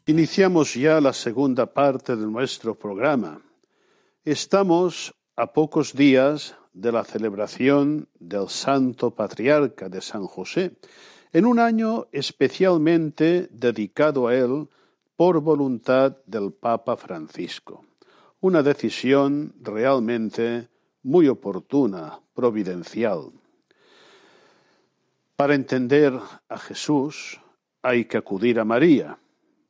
Iniciamos 0.08 0.74
ya 0.74 1.00
la 1.00 1.12
segunda 1.12 1.66
parte 1.66 2.14
de 2.14 2.26
nuestro 2.26 2.76
programa. 2.76 3.42
Estamos 4.24 5.12
a 5.34 5.52
pocos 5.52 5.94
días 5.94 6.54
de 6.72 6.92
la 6.92 7.02
celebración 7.02 8.06
del 8.20 8.48
Santo 8.48 9.10
Patriarca 9.10 9.88
de 9.88 10.00
San 10.00 10.28
José, 10.28 10.76
en 11.32 11.44
un 11.44 11.58
año 11.58 12.06
especialmente 12.12 13.48
dedicado 13.50 14.28
a 14.28 14.36
él 14.36 14.68
por 15.16 15.40
voluntad 15.40 16.16
del 16.24 16.52
Papa 16.52 16.96
Francisco. 16.96 17.84
Una 18.38 18.62
decisión 18.62 19.54
realmente 19.60 20.68
muy 21.02 21.26
oportuna, 21.26 22.20
providencial. 22.32 23.32
Para 25.34 25.56
entender 25.56 26.16
a 26.48 26.58
Jesús 26.58 27.40
hay 27.82 28.04
que 28.04 28.18
acudir 28.18 28.60
a 28.60 28.64
María, 28.64 29.18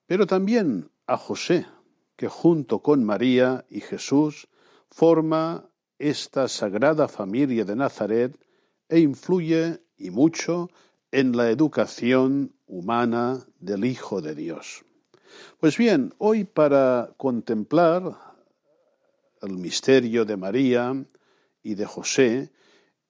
pero 0.06 0.26
también 0.26 0.90
a 1.06 1.16
José, 1.16 1.66
que 2.16 2.28
junto 2.28 2.80
con 2.80 3.04
María 3.04 3.64
y 3.68 3.80
Jesús 3.80 4.48
forma 4.90 5.68
esta 5.98 6.48
sagrada 6.48 7.08
familia 7.08 7.64
de 7.64 7.76
Nazaret 7.76 8.38
e 8.88 9.00
influye 9.00 9.80
y 9.96 10.10
mucho 10.10 10.70
en 11.10 11.36
la 11.36 11.50
educación 11.50 12.54
humana 12.66 13.46
del 13.58 13.84
Hijo 13.84 14.20
de 14.20 14.34
Dios. 14.34 14.84
Pues 15.58 15.76
bien, 15.76 16.14
hoy 16.18 16.44
para 16.44 17.10
contemplar 17.16 18.02
el 19.42 19.58
misterio 19.58 20.24
de 20.24 20.36
María 20.36 21.04
y 21.62 21.74
de 21.74 21.86
José, 21.86 22.52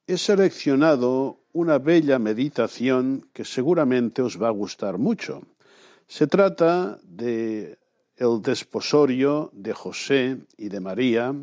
he 0.06 0.18
seleccionado 0.18 1.40
una 1.52 1.78
bella 1.78 2.18
meditación 2.18 3.28
que 3.32 3.44
seguramente 3.44 4.22
os 4.22 4.40
va 4.40 4.48
a 4.48 4.52
gustar 4.52 4.98
mucho. 4.98 5.42
Se 6.08 6.26
trata 6.28 7.00
de 7.02 7.78
el 8.16 8.40
desposorio 8.40 9.50
de 9.52 9.72
José 9.72 10.38
y 10.56 10.68
de 10.68 10.80
María, 10.80 11.34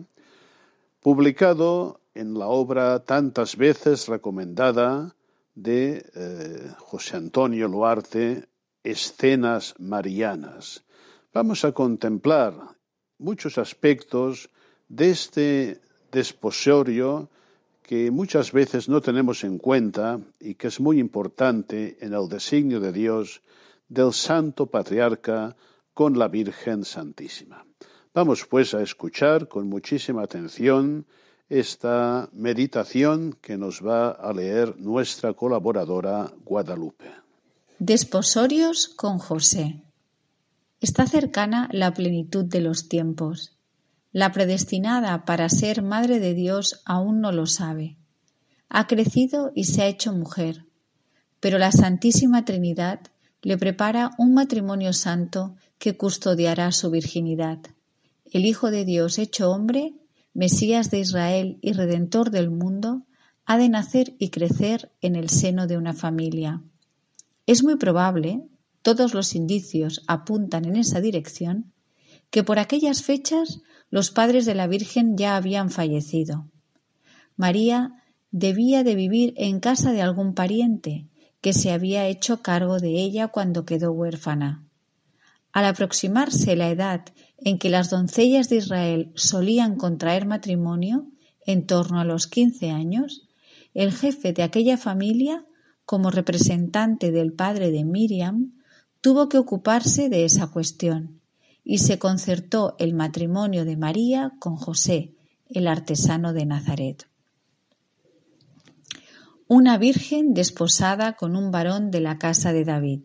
publicado 1.02 2.00
en 2.16 2.34
la 2.40 2.48
obra 2.48 3.00
tantas 3.04 3.58
veces 3.58 4.08
recomendada 4.08 5.16
de 5.54 6.06
eh, 6.16 6.72
José 6.80 7.18
Antonio 7.18 7.68
Luarte, 7.68 8.48
Escenas 8.84 9.76
Marianas. 9.80 10.84
Vamos 11.34 11.66
a 11.66 11.74
contemplar 11.74 12.54
muchos 13.18 13.58
aspectos 13.58 14.50
de 14.88 15.12
este 15.12 15.82
desposorio 16.12 17.30
que 17.84 18.12
muchas 18.12 18.54
veces 18.54 18.88
no 18.88 19.02
tenemos 19.02 19.44
en 19.44 19.58
cuenta 19.58 20.22
y 20.40 20.56
que 20.56 20.68
es 20.68 20.80
muy 20.80 21.00
importante 21.00 21.98
en 22.00 22.14
el 22.14 22.30
designio 22.30 22.80
de 22.80 22.94
Dios 22.94 23.42
del 23.94 24.12
Santo 24.12 24.66
Patriarca 24.66 25.56
con 25.94 26.18
la 26.18 26.28
Virgen 26.28 26.84
Santísima. 26.84 27.66
Vamos 28.14 28.46
pues 28.50 28.74
a 28.74 28.82
escuchar 28.82 29.48
con 29.48 29.70
muchísima 29.70 30.24
atención 30.24 31.06
esta 31.48 32.30
meditación 32.34 33.38
que 33.42 33.58
nos 33.58 33.86
va 33.86 34.10
a 34.10 34.34
leer 34.34 34.80
nuestra 34.80 35.34
colaboradora 35.34 36.32
Guadalupe. 36.44 37.12
Desposorios 37.78 38.88
con 38.88 39.20
José. 39.20 39.84
Está 40.82 41.06
cercana 41.06 41.70
la 41.72 41.94
plenitud 41.94 42.46
de 42.46 42.62
los 42.62 42.90
tiempos. 42.90 43.58
La 44.12 44.32
predestinada 44.32 45.26
para 45.26 45.50
ser 45.50 45.84
Madre 45.84 46.20
de 46.20 46.34
Dios 46.34 46.82
aún 46.86 47.22
no 47.22 47.32
lo 47.32 47.46
sabe. 47.46 47.98
Ha 48.70 48.88
crecido 48.88 49.52
y 49.54 49.66
se 49.66 49.84
ha 49.84 49.88
hecho 49.88 50.14
mujer, 50.14 50.66
pero 51.40 51.60
la 51.60 51.72
Santísima 51.72 52.46
Trinidad 52.46 53.13
le 53.44 53.58
prepara 53.58 54.12
un 54.18 54.34
matrimonio 54.34 54.94
santo 54.94 55.56
que 55.78 55.98
custodiará 55.98 56.72
su 56.72 56.90
virginidad. 56.90 57.60
El 58.26 58.46
Hijo 58.46 58.72
de 58.72 58.86
Dios 58.86 59.20
hecho 59.20 59.52
hombre, 59.52 59.94
Mesías 60.34 60.90
de 60.90 61.00
Israel 61.00 61.60
y 61.62 61.74
Redentor 61.74 62.32
del 62.32 62.50
mundo, 62.50 63.06
ha 63.46 63.58
de 63.58 63.68
nacer 63.68 64.16
y 64.18 64.30
crecer 64.30 64.92
en 65.02 65.18
el 65.18 65.30
seno 65.30 65.68
de 65.68 65.78
una 65.78 65.94
familia. 65.94 66.64
Es 67.46 67.64
muy 67.64 67.76
probable, 67.76 68.48
todos 68.82 69.14
los 69.14 69.36
indicios 69.36 70.04
apuntan 70.08 70.64
en 70.64 70.78
esa 70.78 71.02
dirección, 71.02 71.74
que 72.30 72.44
por 72.44 72.60
aquellas 72.60 73.04
fechas 73.04 73.62
los 73.90 74.10
padres 74.10 74.46
de 74.46 74.56
la 74.56 74.68
Virgen 74.68 75.18
ya 75.18 75.36
habían 75.36 75.70
fallecido. 75.70 76.50
María 77.36 78.02
debía 78.32 78.84
de 78.84 78.96
vivir 78.96 79.34
en 79.36 79.60
casa 79.60 79.92
de 79.92 80.02
algún 80.02 80.34
pariente 80.34 81.10
que 81.44 81.52
se 81.52 81.72
había 81.72 82.08
hecho 82.08 82.42
cargo 82.42 82.80
de 82.80 83.02
ella 83.02 83.28
cuando 83.28 83.66
quedó 83.66 83.92
huérfana. 83.92 84.64
Al 85.52 85.66
aproximarse 85.66 86.56
la 86.56 86.70
edad 86.70 87.04
en 87.38 87.60
que 87.60 87.70
las 87.70 87.90
doncellas 87.90 88.48
de 88.48 88.56
Israel 88.56 89.12
solían 89.16 89.76
contraer 89.76 90.26
matrimonio, 90.26 91.06
en 91.46 91.68
torno 91.68 92.00
a 92.00 92.06
los 92.06 92.28
quince 92.28 92.70
años, 92.70 93.28
el 93.74 93.92
jefe 93.92 94.32
de 94.32 94.42
aquella 94.42 94.78
familia, 94.78 95.46
como 95.86 96.12
representante 96.12 97.12
del 97.12 97.34
padre 97.34 97.72
de 97.72 97.84
Miriam, 97.84 98.54
tuvo 99.02 99.28
que 99.28 99.38
ocuparse 99.38 100.08
de 100.08 100.24
esa 100.24 100.48
cuestión 100.48 101.20
y 101.66 101.80
se 101.80 102.00
concertó 102.00 102.78
el 102.80 102.94
matrimonio 102.94 103.66
de 103.66 103.76
María 103.76 104.32
con 104.40 104.56
José, 104.56 105.12
el 105.50 105.68
artesano 105.68 106.32
de 106.32 106.46
Nazaret. 106.46 107.06
Una 109.56 109.78
virgen 109.78 110.34
desposada 110.34 111.14
con 111.14 111.36
un 111.36 111.52
varón 111.52 111.92
de 111.92 112.02
la 112.02 112.18
casa 112.18 112.52
de 112.54 112.66
David. 112.66 113.02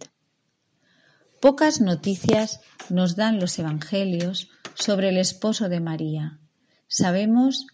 Pocas 1.42 1.82
noticias 1.82 2.62
nos 2.88 3.16
dan 3.16 3.38
los 3.38 3.58
evangelios 3.58 4.48
sobre 4.72 5.10
el 5.10 5.18
esposo 5.18 5.68
de 5.68 5.80
María. 5.80 6.38
Sabemos 6.86 7.66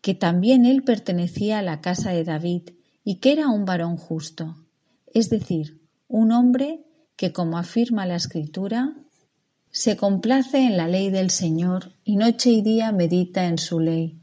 que 0.00 0.14
también 0.14 0.66
él 0.66 0.82
pertenecía 0.82 1.60
a 1.60 1.62
la 1.62 1.80
casa 1.80 2.10
de 2.10 2.24
David 2.24 2.70
y 3.04 3.20
que 3.20 3.30
era 3.30 3.46
un 3.46 3.64
varón 3.64 3.96
justo, 3.96 4.56
es 5.14 5.30
decir, 5.30 5.80
un 6.08 6.32
hombre 6.32 6.84
que, 7.14 7.32
como 7.32 7.58
afirma 7.58 8.06
la 8.06 8.16
Escritura, 8.16 8.96
se 9.70 9.96
complace 9.96 10.66
en 10.66 10.76
la 10.76 10.88
ley 10.88 11.10
del 11.10 11.30
Señor 11.30 11.92
y 12.02 12.16
noche 12.16 12.50
y 12.50 12.60
día 12.60 12.90
medita 12.90 13.46
en 13.46 13.56
su 13.56 13.78
ley. 13.78 14.17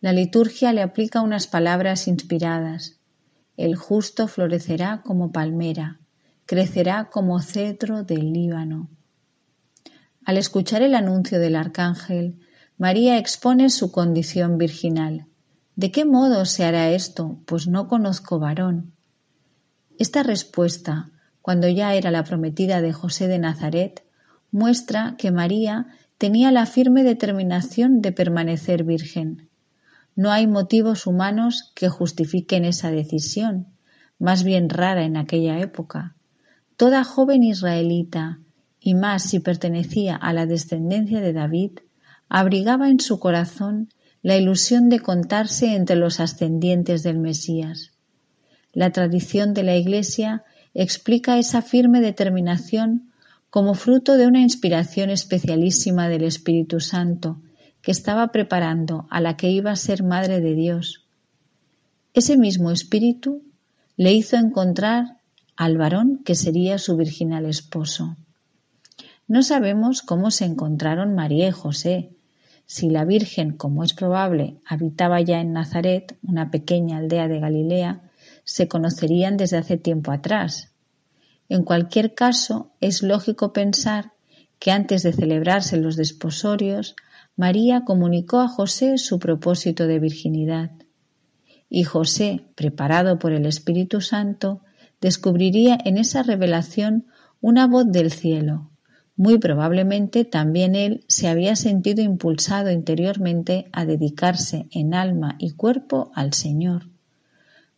La 0.00 0.12
liturgia 0.12 0.72
le 0.72 0.82
aplica 0.82 1.22
unas 1.22 1.48
palabras 1.48 2.06
inspiradas. 2.06 3.00
El 3.56 3.74
justo 3.74 4.28
florecerá 4.28 5.02
como 5.04 5.32
palmera, 5.32 5.98
crecerá 6.46 7.10
como 7.10 7.40
cedro 7.40 8.04
del 8.04 8.32
Líbano. 8.32 8.88
Al 10.24 10.36
escuchar 10.36 10.82
el 10.82 10.94
anuncio 10.94 11.40
del 11.40 11.56
arcángel, 11.56 12.38
María 12.76 13.18
expone 13.18 13.70
su 13.70 13.90
condición 13.90 14.56
virginal. 14.56 15.26
¿De 15.74 15.90
qué 15.90 16.04
modo 16.04 16.44
se 16.44 16.64
hará 16.64 16.90
esto? 16.90 17.40
Pues 17.44 17.66
no 17.66 17.88
conozco 17.88 18.38
varón. 18.38 18.92
Esta 19.98 20.22
respuesta, 20.22 21.10
cuando 21.42 21.66
ya 21.66 21.94
era 21.94 22.12
la 22.12 22.22
prometida 22.22 22.80
de 22.80 22.92
José 22.92 23.26
de 23.26 23.40
Nazaret, 23.40 24.04
muestra 24.52 25.16
que 25.18 25.32
María 25.32 25.88
tenía 26.18 26.52
la 26.52 26.66
firme 26.66 27.02
determinación 27.02 28.00
de 28.00 28.12
permanecer 28.12 28.84
virgen. 28.84 29.47
No 30.18 30.32
hay 30.32 30.48
motivos 30.48 31.06
humanos 31.06 31.70
que 31.76 31.88
justifiquen 31.88 32.64
esa 32.64 32.90
decisión, 32.90 33.68
más 34.18 34.42
bien 34.42 34.68
rara 34.68 35.04
en 35.04 35.16
aquella 35.16 35.60
época. 35.60 36.16
Toda 36.76 37.04
joven 37.04 37.44
israelita, 37.44 38.40
y 38.80 38.94
más 38.94 39.22
si 39.22 39.38
pertenecía 39.38 40.16
a 40.16 40.32
la 40.32 40.44
descendencia 40.44 41.20
de 41.20 41.32
David, 41.32 41.70
abrigaba 42.28 42.88
en 42.88 42.98
su 42.98 43.20
corazón 43.20 43.90
la 44.20 44.36
ilusión 44.36 44.88
de 44.88 44.98
contarse 44.98 45.76
entre 45.76 45.94
los 45.94 46.18
ascendientes 46.18 47.04
del 47.04 47.20
Mesías. 47.20 47.92
La 48.72 48.90
tradición 48.90 49.54
de 49.54 49.62
la 49.62 49.76
Iglesia 49.76 50.42
explica 50.74 51.38
esa 51.38 51.62
firme 51.62 52.00
determinación 52.00 53.12
como 53.50 53.74
fruto 53.74 54.16
de 54.16 54.26
una 54.26 54.40
inspiración 54.40 55.10
especialísima 55.10 56.08
del 56.08 56.24
Espíritu 56.24 56.80
Santo 56.80 57.40
que 57.82 57.90
estaba 57.90 58.28
preparando 58.28 59.06
a 59.10 59.20
la 59.20 59.36
que 59.36 59.50
iba 59.50 59.70
a 59.70 59.76
ser 59.76 60.02
Madre 60.02 60.40
de 60.40 60.54
Dios. 60.54 61.06
Ese 62.14 62.36
mismo 62.36 62.70
Espíritu 62.70 63.42
le 63.96 64.12
hizo 64.12 64.36
encontrar 64.36 65.18
al 65.56 65.76
varón 65.76 66.22
que 66.24 66.34
sería 66.34 66.78
su 66.78 66.96
virginal 66.96 67.46
esposo. 67.46 68.16
No 69.26 69.42
sabemos 69.42 70.02
cómo 70.02 70.30
se 70.30 70.44
encontraron 70.44 71.14
María 71.14 71.48
y 71.48 71.52
José, 71.52 72.10
si 72.66 72.90
la 72.90 73.04
Virgen, 73.04 73.56
como 73.56 73.82
es 73.82 73.94
probable, 73.94 74.58
habitaba 74.66 75.20
ya 75.20 75.40
en 75.40 75.52
Nazaret, 75.52 76.18
una 76.22 76.50
pequeña 76.50 76.98
aldea 76.98 77.28
de 77.28 77.40
Galilea, 77.40 78.02
se 78.44 78.68
conocerían 78.68 79.36
desde 79.36 79.56
hace 79.56 79.76
tiempo 79.78 80.12
atrás, 80.12 80.72
en 81.48 81.64
cualquier 81.64 82.14
caso, 82.14 82.72
es 82.80 83.02
lógico 83.02 83.52
pensar 83.52 84.12
que 84.58 84.70
antes 84.70 85.02
de 85.02 85.12
celebrarse 85.12 85.78
los 85.78 85.96
desposorios, 85.96 86.94
María 87.38 87.84
comunicó 87.84 88.40
a 88.40 88.48
José 88.48 88.98
su 88.98 89.20
propósito 89.20 89.86
de 89.86 90.00
virginidad. 90.00 90.72
y 91.70 91.84
José, 91.84 92.46
preparado 92.56 93.20
por 93.20 93.32
el 93.32 93.46
Espíritu 93.46 94.00
Santo, 94.00 94.62
descubriría 95.00 95.78
en 95.84 95.98
esa 95.98 96.24
revelación 96.24 97.06
una 97.40 97.68
voz 97.68 97.86
del 97.92 98.10
cielo. 98.10 98.72
Muy 99.14 99.38
probablemente 99.38 100.24
también 100.24 100.74
él 100.74 101.04
se 101.06 101.28
había 101.28 101.54
sentido 101.54 102.02
impulsado 102.02 102.72
interiormente 102.72 103.68
a 103.70 103.84
dedicarse 103.84 104.66
en 104.72 104.92
alma 104.92 105.36
y 105.38 105.52
cuerpo 105.52 106.10
al 106.16 106.32
Señor. 106.32 106.88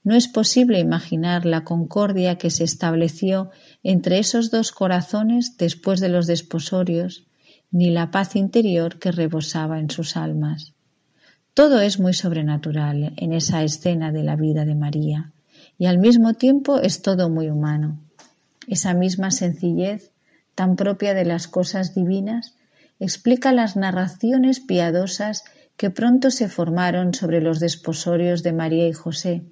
No 0.03 0.15
es 0.15 0.27
posible 0.27 0.79
imaginar 0.79 1.45
la 1.45 1.65
concordia 1.65 2.39
que 2.39 2.49
se 2.49 2.65
estableció 2.65 3.51
entre 3.83 4.21
esos 4.21 4.51
dos 4.51 4.73
corazones 4.73 5.59
después 5.59 6.01
de 6.01 6.09
los 6.09 6.27
desposorios, 6.27 7.27
ni 7.71 7.91
la 7.91 8.11
paz 8.11 8.37
interior 8.37 8.99
que 8.99 9.13
rebosaba 9.13 9.79
en 9.79 9.91
sus 9.91 10.17
almas. 10.17 10.73
Todo 11.55 11.81
es 11.81 12.01
muy 12.01 12.15
sobrenatural 12.15 13.13
en 13.17 13.33
esa 13.33 13.63
escena 13.63 14.13
de 14.13 14.23
la 14.23 14.37
vida 14.37 14.65
de 14.65 14.75
María, 14.75 15.33
y 15.79 15.87
al 15.87 15.99
mismo 15.99 16.35
tiempo 16.35 16.79
es 16.79 17.03
todo 17.03 17.31
muy 17.31 17.49
humano. 17.49 17.99
Esa 18.67 18.95
misma 18.95 19.31
sencillez, 19.31 20.13
tan 20.55 20.77
propia 20.77 21.15
de 21.15 21.25
las 21.25 21.49
cosas 21.49 21.95
divinas, 21.95 22.55
explica 22.99 23.53
las 23.53 23.77
narraciones 23.77 24.61
piadosas 24.61 25.45
que 25.77 25.91
pronto 25.91 26.31
se 26.31 26.49
formaron 26.49 27.15
sobre 27.15 27.41
los 27.41 27.59
desposorios 27.59 28.43
de 28.43 28.53
María 28.53 28.87
y 28.87 28.93
José, 28.93 29.43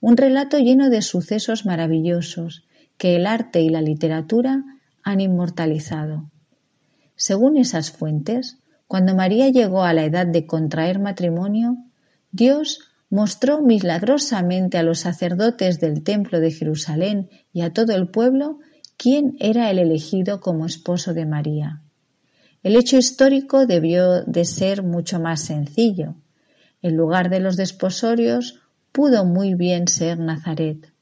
un 0.00 0.16
relato 0.16 0.58
lleno 0.58 0.90
de 0.90 1.02
sucesos 1.02 1.66
maravillosos 1.66 2.64
que 2.96 3.16
el 3.16 3.26
arte 3.26 3.60
y 3.60 3.68
la 3.68 3.80
literatura 3.80 4.64
han 5.02 5.20
inmortalizado. 5.20 6.28
Según 7.18 7.56
esas 7.56 7.90
fuentes, 7.90 8.58
cuando 8.86 9.16
María 9.16 9.48
llegó 9.48 9.82
a 9.82 9.92
la 9.92 10.04
edad 10.04 10.24
de 10.24 10.46
contraer 10.46 11.00
matrimonio, 11.00 11.76
Dios 12.30 12.78
mostró 13.10 13.60
milagrosamente 13.60 14.78
a 14.78 14.84
los 14.84 15.00
sacerdotes 15.00 15.80
del 15.80 16.04
templo 16.04 16.38
de 16.38 16.52
Jerusalén 16.52 17.28
y 17.52 17.62
a 17.62 17.72
todo 17.72 17.92
el 17.96 18.08
pueblo 18.08 18.60
quién 18.96 19.36
era 19.40 19.68
el 19.68 19.80
elegido 19.80 20.40
como 20.40 20.64
esposo 20.64 21.12
de 21.12 21.26
María. 21.26 21.82
El 22.62 22.76
hecho 22.76 22.96
histórico 22.96 23.66
debió 23.66 24.22
de 24.22 24.44
ser 24.44 24.84
mucho 24.84 25.18
más 25.18 25.40
sencillo. 25.40 26.14
En 26.82 26.96
lugar 26.96 27.30
de 27.30 27.40
los 27.40 27.56
desposorios 27.56 28.60
pudo 28.92 29.24
muy 29.24 29.54
bien 29.54 29.88
ser 29.88 30.20
Nazaret. 30.20 30.92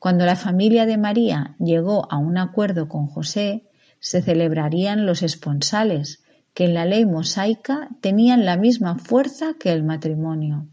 Cuando 0.00 0.26
la 0.26 0.34
familia 0.34 0.86
de 0.86 0.98
María 0.98 1.54
llegó 1.60 2.10
a 2.10 2.18
un 2.18 2.36
acuerdo 2.36 2.88
con 2.88 3.06
José, 3.06 3.65
se 4.06 4.22
celebrarían 4.22 5.04
los 5.04 5.24
esponsales, 5.24 6.22
que 6.54 6.66
en 6.66 6.74
la 6.74 6.84
ley 6.84 7.04
mosaica 7.04 7.88
tenían 8.00 8.44
la 8.44 8.56
misma 8.56 8.98
fuerza 8.98 9.54
que 9.58 9.72
el 9.72 9.82
matrimonio. 9.82 10.68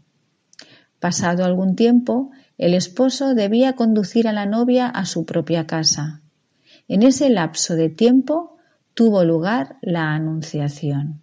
Pasado 1.00 1.44
algún 1.44 1.74
tiempo, 1.74 2.30
el 2.58 2.74
esposo 2.74 3.34
debía 3.34 3.72
conducir 3.72 4.28
a 4.28 4.32
la 4.32 4.46
novia 4.46 4.86
a 4.86 5.04
su 5.04 5.26
propia 5.26 5.66
casa. 5.66 6.22
En 6.86 7.02
ese 7.02 7.28
lapso 7.28 7.74
de 7.74 7.88
tiempo 7.88 8.56
tuvo 8.94 9.24
lugar 9.24 9.78
la 9.82 10.14
anunciación. 10.14 11.20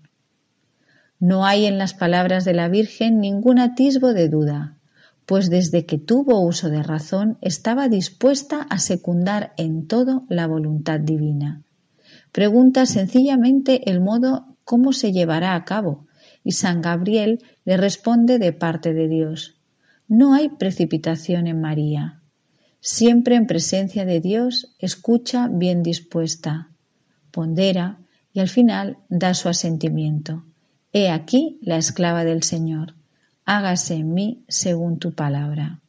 No 1.18 1.46
hay 1.46 1.66
en 1.66 1.78
las 1.78 1.94
palabras 1.94 2.44
de 2.44 2.54
la 2.54 2.68
Virgen 2.68 3.22
ningún 3.22 3.58
atisbo 3.58 4.12
de 4.12 4.28
duda, 4.28 4.76
pues 5.26 5.50
desde 5.50 5.86
que 5.86 5.98
tuvo 5.98 6.42
uso 6.42 6.70
de 6.70 6.84
razón 6.84 7.38
estaba 7.40 7.88
dispuesta 7.88 8.68
a 8.70 8.80
secundar 8.80 9.54
en 9.56 9.88
todo 9.88 10.26
la 10.28 10.46
voluntad 10.46 11.00
divina. 11.00 11.64
Pregunta 12.32 12.86
sencillamente 12.86 13.90
el 13.90 14.02
modo 14.02 14.56
cómo 14.64 14.94
se 14.94 15.12
llevará 15.12 15.56
a 15.56 15.66
cabo, 15.66 16.08
y 16.44 16.54
San 16.54 16.82
Gabriel 16.82 17.44
le 17.66 17.78
responde 17.78 18.40
de 18.40 18.54
parte 18.54 18.94
de 18.94 19.08
Dios. 19.08 19.58
No 20.08 20.34
hay 20.34 20.50
precipitación 20.50 21.48
en 21.48 21.62
María. 21.62 22.22
Siempre 22.80 23.36
en 23.36 23.48
presencia 23.48 24.06
de 24.06 24.20
Dios 24.22 24.76
escucha 24.80 25.48
bien 25.48 25.84
dispuesta, 25.84 26.72
pondera 27.32 28.00
y 28.34 28.40
al 28.40 28.50
final 28.50 28.98
da 29.10 29.34
su 29.34 29.50
asentimiento. 29.50 30.44
He 30.94 31.10
aquí 31.10 31.60
la 31.62 31.78
esclava 31.78 32.24
del 32.24 32.44
Señor. 32.44 32.96
Hágase 33.46 33.96
en 33.96 34.14
mí 34.14 34.44
según 34.48 35.00
tu 35.00 35.14
palabra. 35.14 35.82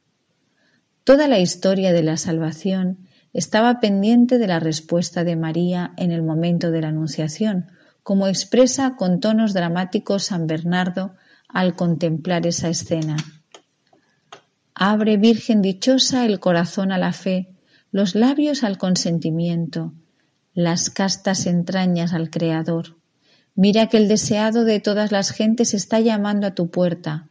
Toda 1.05 1.29
la 1.29 1.39
historia 1.39 1.93
de 1.93 2.03
la 2.03 2.17
salvación 2.17 2.99
estaba 3.33 3.81
pendiente 3.81 4.39
de 4.39 4.47
la 4.47 4.61
respuesta 4.61 5.25
de 5.25 5.37
María 5.37 5.93
en 5.97 6.13
el 6.13 6.23
momento 6.23 6.71
de 6.71 6.81
la 6.83 6.89
Anunciación, 6.89 7.71
como 8.03 8.27
expresa 8.27 8.97
con 8.97 9.21
tonos 9.21 9.55
dramáticos 9.55 10.25
San 10.25 10.47
Bernardo 10.47 11.15
al 11.49 11.75
contemplar 11.75 12.47
esa 12.47 12.69
escena. 12.69 13.17
Abre, 14.75 15.17
Virgen 15.17 15.63
dichosa, 15.63 16.25
el 16.25 16.41
corazón 16.41 16.93
a 16.93 16.99
la 16.99 17.13
fe, 17.13 17.55
los 17.91 18.15
labios 18.15 18.65
al 18.65 18.79
consentimiento, 18.79 19.93
las 20.55 20.91
castas 20.91 21.47
entrañas 21.47 22.13
al 22.13 22.31
Creador. 22.31 22.97
Mira 23.55 23.89
que 23.89 23.99
el 23.99 24.09
deseado 24.09 24.65
de 24.65 24.81
todas 24.81 25.13
las 25.13 25.31
gentes 25.31 25.75
está 25.75 26.01
llamando 26.01 26.47
a 26.47 26.55
tu 26.55 26.71
puerta. 26.71 27.29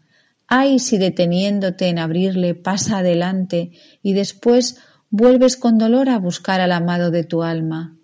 Ay, 0.48 0.80
si 0.80 0.98
deteniéndote 0.98 1.88
en 1.88 1.98
abrirle 1.98 2.54
pasa 2.54 3.00
adelante 3.00 3.72
y 4.04 4.14
después 4.14 4.78
vuelves 5.12 5.58
con 5.58 5.78
dolor 5.78 6.10
a 6.10 6.18
buscar 6.18 6.62
al 6.62 6.72
amado 6.72 7.12
de 7.12 7.24
tu 7.24 7.44
alma. 7.44 7.96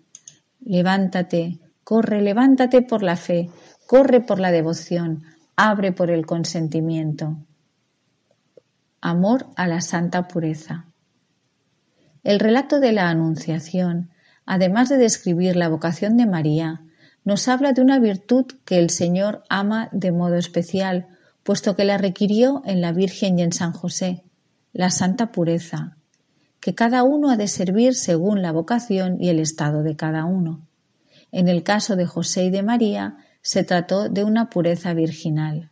Levántate, 0.60 1.58
Corre, 1.82 2.20
levántate 2.20 2.82
por 2.82 3.02
la 3.02 3.16
fe, 3.16 3.48
corre 3.86 4.20
por 4.20 4.40
la 4.40 4.50
devoción, 4.50 5.22
abre 5.56 5.90
por 5.90 6.10
el 6.10 6.26
consentimiento. 6.26 7.38
Amor 9.00 9.46
a 9.56 9.66
la 9.66 9.80
santa 9.80 10.28
pureza. 10.28 10.84
El 12.24 12.40
relato 12.40 12.78
de 12.78 12.92
la 12.92 13.08
Anunciación, 13.08 14.10
además 14.44 14.90
de 14.90 14.98
describir 14.98 15.56
la 15.56 15.70
vocación 15.70 16.18
de 16.18 16.26
María, 16.26 16.82
nos 17.24 17.48
habla 17.48 17.72
de 17.72 17.80
una 17.80 17.98
virtud 17.98 18.44
que 18.66 18.78
el 18.78 18.90
Señor 18.90 19.42
ama 19.48 19.88
de 19.92 20.12
modo 20.12 20.34
especial, 20.34 21.06
puesto 21.42 21.74
que 21.74 21.86
la 21.86 21.96
requirió 21.96 22.60
en 22.66 22.82
la 22.82 22.92
Virgen 22.92 23.38
y 23.38 23.42
en 23.42 23.52
San 23.52 23.72
José, 23.72 24.24
la 24.74 24.90
santa 24.90 25.32
pureza, 25.32 25.97
que 26.60 26.74
cada 26.74 27.02
uno 27.02 27.30
ha 27.30 27.36
de 27.36 27.48
servir 27.48 27.94
según 27.94 28.42
la 28.42 28.52
vocación 28.52 29.16
y 29.20 29.28
el 29.28 29.38
estado 29.38 29.82
de 29.82 29.96
cada 29.96 30.24
uno. 30.24 30.66
En 31.30 31.48
el 31.48 31.62
caso 31.62 31.96
de 31.96 32.06
José 32.06 32.44
y 32.44 32.50
de 32.50 32.62
María 32.62 33.18
se 33.42 33.64
trató 33.64 34.08
de 34.08 34.24
una 34.24 34.50
pureza 34.50 34.94
virginal. 34.94 35.70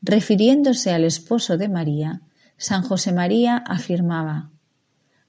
Refiriéndose 0.00 0.92
al 0.92 1.04
esposo 1.04 1.56
de 1.56 1.68
María, 1.68 2.20
San 2.56 2.82
José 2.82 3.12
María 3.12 3.56
afirmaba 3.56 4.50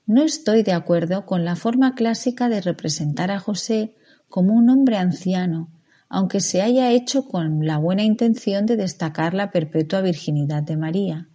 No 0.06 0.24
estoy 0.24 0.64
de 0.64 0.74
acuerdo 0.74 1.26
con 1.26 1.46
la 1.46 1.56
forma 1.56 1.96
clásica 1.96 2.50
de 2.50 2.62
representar 2.62 3.32
a 3.32 3.40
José 3.40 3.96
como 4.28 4.54
un 4.54 4.70
hombre 4.70 4.98
anciano, 4.98 5.70
aunque 6.08 6.40
se 6.40 6.62
haya 6.62 6.92
hecho 6.92 7.26
con 7.26 7.66
la 7.66 7.78
buena 7.78 8.04
intención 8.04 8.66
de 8.66 8.78
destacar 8.78 9.34
la 9.34 9.52
perpetua 9.52 10.02
virginidad 10.02 10.64
de 10.64 10.78
María. 10.78 11.28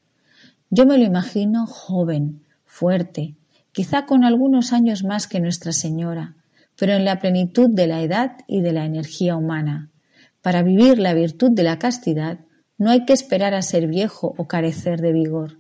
Yo 0.71 0.87
me 0.87 0.99
lo 0.99 1.05
imagino 1.05 1.67
joven, 1.67 2.44
fuerte, 2.75 3.37
quizá 3.71 4.05
con 4.05 4.25
algunos 4.25 4.73
años 4.73 5.05
más 5.05 5.29
que 5.29 5.39
Nuestra 5.39 5.71
Señora, 5.71 6.35
pero 6.77 6.95
en 6.95 7.05
la 7.05 7.21
plenitud 7.21 7.71
de 7.71 7.87
la 7.87 8.03
edad 8.03 8.39
y 8.49 8.63
de 8.63 8.73
la 8.73 8.85
energía 8.85 9.37
humana. 9.37 9.91
Para 10.43 10.65
vivir 10.65 10.99
la 10.99 11.15
virtud 11.15 11.53
de 11.53 11.63
la 11.63 11.79
castidad 11.79 12.41
no 12.77 12.91
hay 12.91 13.05
que 13.05 13.13
esperar 13.13 13.55
a 13.55 13.63
ser 13.63 13.87
viejo 13.87 14.35
o 14.37 14.49
carecer 14.49 15.01
de 15.01 15.13
vigor. 15.13 15.59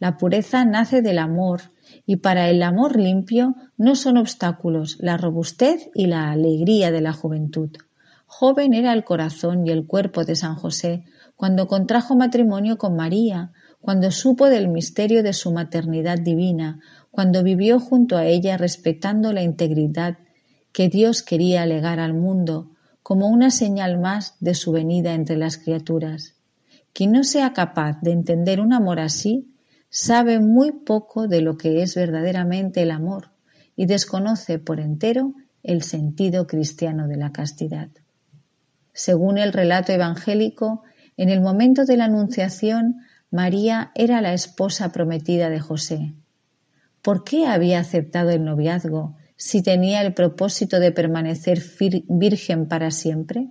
La 0.00 0.16
pureza 0.16 0.64
nace 0.64 1.00
del 1.00 1.20
amor 1.20 1.60
y 2.06 2.16
para 2.16 2.50
el 2.50 2.60
amor 2.64 2.98
limpio 2.98 3.54
no 3.76 3.94
son 3.94 4.16
obstáculos 4.16 4.96
la 4.98 5.16
robustez 5.16 5.90
y 5.94 6.06
la 6.06 6.32
alegría 6.32 6.90
de 6.90 7.00
la 7.00 7.12
juventud. 7.12 7.70
Joven 8.26 8.74
era 8.74 8.92
el 8.94 9.04
corazón 9.04 9.64
y 9.64 9.70
el 9.70 9.86
cuerpo 9.86 10.24
de 10.24 10.34
San 10.34 10.56
José 10.56 11.04
cuando 11.36 11.68
contrajo 11.68 12.16
matrimonio 12.16 12.78
con 12.78 12.96
María, 12.96 13.52
cuando 13.80 14.10
supo 14.10 14.46
del 14.46 14.68
misterio 14.68 15.22
de 15.22 15.32
su 15.32 15.52
maternidad 15.52 16.18
divina, 16.18 16.80
cuando 17.10 17.42
vivió 17.42 17.80
junto 17.80 18.16
a 18.16 18.26
ella 18.26 18.56
respetando 18.56 19.32
la 19.32 19.42
integridad 19.42 20.18
que 20.72 20.88
Dios 20.88 21.22
quería 21.22 21.64
legar 21.66 22.00
al 22.00 22.14
mundo 22.14 22.70
como 23.02 23.28
una 23.28 23.50
señal 23.50 23.98
más 23.98 24.34
de 24.40 24.54
su 24.54 24.72
venida 24.72 25.14
entre 25.14 25.36
las 25.36 25.56
criaturas. 25.56 26.34
Quien 26.92 27.12
no 27.12 27.24
sea 27.24 27.52
capaz 27.52 28.00
de 28.02 28.12
entender 28.12 28.60
un 28.60 28.72
amor 28.72 29.00
así, 29.00 29.54
sabe 29.88 30.40
muy 30.40 30.72
poco 30.72 31.28
de 31.28 31.40
lo 31.40 31.56
que 31.56 31.82
es 31.82 31.94
verdaderamente 31.94 32.82
el 32.82 32.90
amor 32.90 33.30
y 33.76 33.86
desconoce 33.86 34.58
por 34.58 34.80
entero 34.80 35.34
el 35.62 35.82
sentido 35.82 36.46
cristiano 36.46 37.08
de 37.08 37.16
la 37.16 37.32
castidad. 37.32 37.88
Según 38.92 39.38
el 39.38 39.52
relato 39.52 39.92
evangélico, 39.92 40.82
en 41.16 41.30
el 41.30 41.40
momento 41.40 41.84
de 41.84 41.96
la 41.96 42.06
Anunciación, 42.06 42.96
María 43.30 43.92
era 43.94 44.20
la 44.20 44.32
esposa 44.32 44.90
prometida 44.92 45.50
de 45.50 45.60
José. 45.60 46.14
¿Por 47.02 47.24
qué 47.24 47.46
había 47.46 47.80
aceptado 47.80 48.30
el 48.30 48.44
noviazgo 48.44 49.16
si 49.36 49.62
tenía 49.62 50.02
el 50.02 50.14
propósito 50.14 50.80
de 50.80 50.92
permanecer 50.92 51.62
virgen 52.08 52.66
para 52.66 52.90
siempre? 52.90 53.50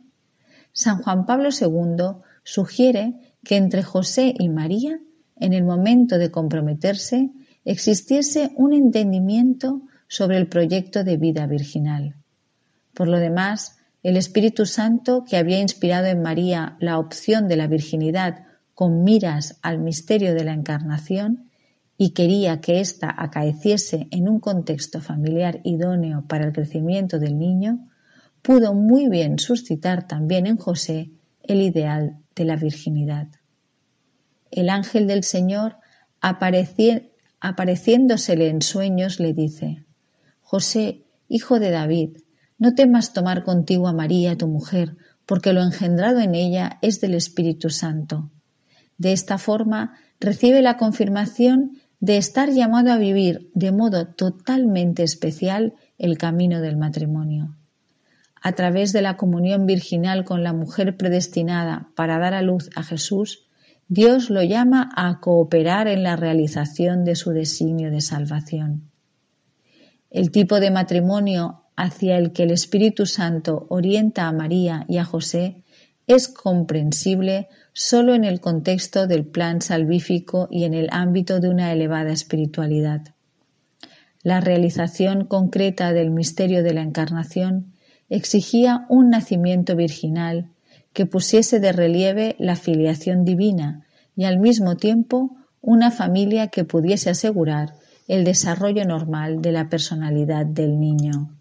San 0.74 1.02
Juan 1.02 1.26
Pablo 1.26 1.50
II 1.50 2.22
sugiere 2.44 3.36
que 3.44 3.56
entre 3.56 3.84
José 3.84 4.34
y 4.38 4.50
María 4.50 5.00
en 5.40 5.54
el 5.54 5.64
momento 5.64 6.18
de 6.18 6.32
comprometerse, 6.32 7.32
existiese 7.66 8.52
un 8.56 8.74
entendimiento 8.74 9.82
sobre 10.08 10.38
el 10.38 10.48
proyecto 10.48 11.04
de 11.04 11.18
vida 11.18 11.46
virginal. 11.48 12.16
Por 12.94 13.08
lo 13.08 13.20
demás, 13.20 13.78
el 14.04 14.18
Espíritu 14.18 14.66
Santo, 14.66 15.26
que 15.26 15.38
había 15.38 15.60
inspirado 15.60 16.08
en 16.08 16.22
María 16.22 16.78
la 16.80 16.98
opción 16.98 17.48
de 17.48 17.58
la 17.58 17.68
virginidad 17.68 18.47
con 18.78 19.04
miras 19.04 19.58
al 19.64 19.80
misterio 19.80 20.36
de 20.36 20.44
la 20.44 20.54
encarnación 20.54 21.50
y 21.98 22.12
quería 22.12 22.62
que 22.62 22.80
ésta 22.80 23.12
acaeciese 23.18 24.08
en 24.12 24.30
un 24.30 24.40
contexto 24.40 25.02
familiar 25.02 25.62
idóneo 25.64 26.26
para 26.28 26.46
el 26.46 26.54
crecimiento 26.54 27.18
del 27.18 27.40
niño, 27.40 27.90
pudo 28.44 28.76
muy 28.76 29.10
bien 29.10 29.40
suscitar 29.40 30.08
también 30.08 30.46
en 30.46 30.58
José 30.58 31.10
el 31.42 31.62
ideal 31.62 32.20
de 32.36 32.46
la 32.46 32.56
virginidad. 32.56 33.30
El 34.52 34.70
ángel 34.70 35.08
del 35.08 35.24
Señor, 35.24 35.78
apareciéndosele 36.22 38.48
en 38.48 38.62
sueños, 38.62 39.20
le 39.20 39.34
dice, 39.34 39.88
José, 40.42 41.02
hijo 41.28 41.60
de 41.60 41.72
David, 41.72 42.18
no 42.60 42.76
temas 42.76 43.12
tomar 43.12 43.44
contigo 43.44 43.88
a 43.88 43.94
María, 43.94 44.38
tu 44.38 44.48
mujer, 44.48 44.98
porque 45.26 45.52
lo 45.52 45.64
engendrado 45.64 46.20
en 46.20 46.36
ella 46.36 46.78
es 46.84 47.02
del 47.02 47.16
Espíritu 47.16 47.72
Santo. 47.72 48.30
De 48.98 49.14
esta 49.14 49.38
forma 49.38 49.94
recibe 50.20 50.62
la 50.62 50.78
confirmación 50.78 51.78
de 52.00 52.18
estar 52.18 52.52
llamado 52.52 52.92
a 52.92 52.98
vivir 52.98 53.50
de 53.54 53.72
modo 53.72 54.08
totalmente 54.08 55.04
especial 55.04 55.74
el 55.98 56.18
camino 56.18 56.62
del 56.62 56.78
matrimonio. 56.78 57.56
A 58.42 58.54
través 58.54 58.94
de 58.94 59.02
la 59.02 59.18
comunión 59.18 59.66
virginal 59.66 60.24
con 60.24 60.44
la 60.44 60.54
mujer 60.54 60.96
predestinada 60.96 61.90
para 61.96 62.20
dar 62.20 62.34
a 62.34 62.42
luz 62.42 62.70
a 62.76 62.84
Jesús, 62.84 63.48
Dios 63.88 64.30
lo 64.30 64.44
llama 64.44 64.90
a 64.96 65.20
cooperar 65.20 65.88
en 65.88 66.04
la 66.04 66.16
realización 66.16 67.04
de 67.04 67.16
su 67.16 67.32
designio 67.32 67.90
de 67.90 68.02
salvación. 68.02 68.92
El 70.10 70.32
tipo 70.32 70.60
de 70.60 70.72
matrimonio 70.72 71.64
hacia 71.76 72.18
el 72.18 72.32
que 72.32 72.44
el 72.44 72.52
Espíritu 72.52 73.06
Santo 73.06 73.66
orienta 73.70 74.28
a 74.28 74.34
María 74.34 74.86
y 74.88 74.98
a 74.98 75.06
José 75.06 75.64
es 76.08 76.30
comprensible 76.30 77.50
sólo 77.74 78.16
en 78.16 78.24
el 78.24 78.40
contexto 78.40 79.08
del 79.08 79.26
plan 79.26 79.62
salvífico 79.62 80.48
y 80.50 80.64
en 80.64 80.74
el 80.74 80.88
ámbito 80.92 81.40
de 81.40 81.50
una 81.50 81.72
elevada 81.72 82.12
espiritualidad. 82.12 83.14
La 84.24 84.40
realización 84.40 85.26
concreta 85.26 85.94
del 85.94 86.10
misterio 86.10 86.64
de 86.64 86.74
la 86.74 86.82
Encarnación 86.82 87.74
exigía 88.10 88.86
un 88.90 89.10
nacimiento 89.10 89.76
virginal 89.76 90.50
que 90.94 91.06
pusiese 91.06 91.60
de 91.60 91.74
relieve 91.74 92.36
la 92.40 92.56
filiación 92.56 93.26
divina 93.26 93.86
y 94.16 94.24
al 94.24 94.40
mismo 94.40 94.78
tiempo 94.78 95.36
una 95.62 95.92
familia 95.92 96.48
que 96.48 96.64
pudiese 96.64 97.10
asegurar 97.10 97.76
el 98.08 98.24
desarrollo 98.24 98.86
normal 98.86 99.42
de 99.42 99.52
la 99.52 99.70
personalidad 99.70 100.46
del 100.46 100.80
niño. 100.80 101.36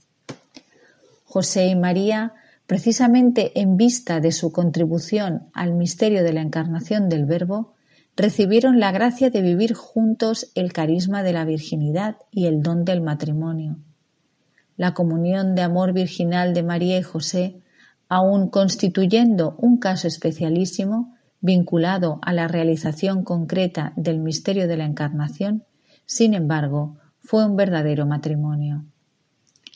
José 1.25 1.67
y 1.69 1.77
María, 1.77 2.35
precisamente 2.67 3.61
en 3.61 3.77
vista 3.77 4.21
de 4.21 4.33
su 4.33 4.53
contribución 4.53 5.49
al 5.53 5.75
misterio 5.75 6.23
de 6.23 6.33
la 6.33 6.43
encarnación 6.43 7.09
del 7.09 7.25
Verbo, 7.25 7.75
recibieron 8.17 8.81
la 8.81 8.93
gracia 8.93 9.31
de 9.31 9.43
vivir 9.43 9.75
juntos 9.75 10.51
el 10.55 10.73
carisma 10.73 11.23
de 11.23 11.33
la 11.33 11.45
virginidad 11.45 12.17
y 12.31 12.47
el 12.47 12.63
don 12.63 12.85
del 12.85 13.03
matrimonio. 13.03 13.79
La 14.77 14.95
comunión 14.95 15.55
de 15.55 15.63
amor 15.63 15.93
virginal 15.93 16.55
de 16.55 16.63
María 16.63 16.99
y 16.99 17.03
José 17.03 17.61
aun 18.09 18.49
constituyendo 18.49 19.57
un 19.59 19.79
caso 19.79 20.07
especialísimo 20.07 21.17
vinculado 21.41 22.19
a 22.23 22.33
la 22.33 22.49
realización 22.49 23.25
concreta 23.25 23.93
del 23.97 24.19
misterio 24.19 24.69
de 24.69 24.77
la 24.77 24.85
Encarnación, 24.85 25.65
sin 26.07 26.35
embargo, 26.35 26.99
fue 27.21 27.45
un 27.45 27.57
verdadero 27.57 28.07
matrimonio. 28.07 28.85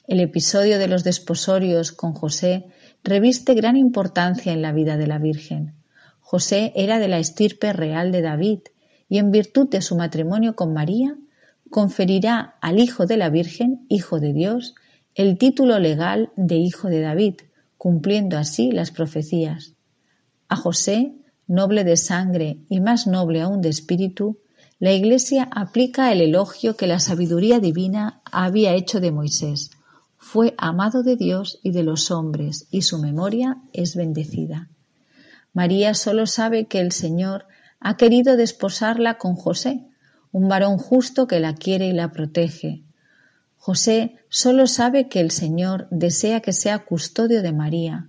El 0.06 0.20
episodio 0.20 0.78
de 0.78 0.88
los 0.88 1.04
desposorios 1.04 1.92
con 1.92 2.14
José 2.14 2.66
reviste 3.02 3.54
gran 3.54 3.76
importancia 3.76 4.52
en 4.52 4.62
la 4.62 4.72
vida 4.72 4.96
de 4.96 5.06
la 5.06 5.18
Virgen. 5.18 5.74
José 6.20 6.72
era 6.76 6.98
de 6.98 7.08
la 7.08 7.18
estirpe 7.18 7.72
real 7.72 8.12
de 8.12 8.22
David 8.22 8.60
y 9.08 9.18
en 9.18 9.30
virtud 9.30 9.68
de 9.68 9.82
su 9.82 9.96
matrimonio 9.96 10.54
con 10.54 10.72
María 10.72 11.16
conferirá 11.70 12.56
al 12.60 12.78
Hijo 12.78 13.06
de 13.06 13.16
la 13.16 13.30
Virgen, 13.30 13.86
Hijo 13.88 14.20
de 14.20 14.32
Dios, 14.32 14.74
el 15.14 15.38
título 15.38 15.78
legal 15.78 16.30
de 16.36 16.56
Hijo 16.56 16.88
de 16.88 17.00
David, 17.00 17.34
cumpliendo 17.78 18.38
así 18.38 18.70
las 18.70 18.90
profecías. 18.90 19.74
A 20.48 20.56
José, 20.56 21.14
noble 21.46 21.84
de 21.84 21.96
sangre 21.96 22.58
y 22.68 22.80
más 22.80 23.06
noble 23.06 23.40
aún 23.40 23.60
de 23.60 23.68
espíritu, 23.68 24.38
la 24.78 24.92
Iglesia 24.92 25.48
aplica 25.50 26.12
el 26.12 26.20
elogio 26.20 26.76
que 26.76 26.86
la 26.86 27.00
sabiduría 27.00 27.58
divina 27.60 28.22
había 28.24 28.74
hecho 28.74 29.00
de 29.00 29.12
Moisés. 29.12 29.70
Fue 30.32 30.54
amado 30.58 31.02
de 31.02 31.16
Dios 31.16 31.58
y 31.62 31.72
de 31.72 31.82
los 31.82 32.10
hombres, 32.10 32.66
y 32.70 32.82
su 32.82 32.98
memoria 32.98 33.58
es 33.72 33.96
bendecida. 33.96 34.68
María 35.52 35.94
solo 35.94 36.26
sabe 36.26 36.66
que 36.66 36.80
el 36.80 36.92
Señor 36.92 37.46
ha 37.80 37.96
querido 37.96 38.36
desposarla 38.36 39.18
con 39.18 39.34
José, 39.34 39.86
un 40.30 40.48
varón 40.48 40.78
justo 40.78 41.26
que 41.26 41.40
la 41.40 41.54
quiere 41.54 41.88
y 41.88 41.92
la 41.92 42.12
protege, 42.12 42.84
José 43.62 44.16
solo 44.30 44.66
sabe 44.66 45.08
que 45.08 45.20
el 45.20 45.30
Señor 45.30 45.86
desea 45.90 46.40
que 46.40 46.54
sea 46.54 46.78
custodio 46.78 47.42
de 47.42 47.52
María. 47.52 48.08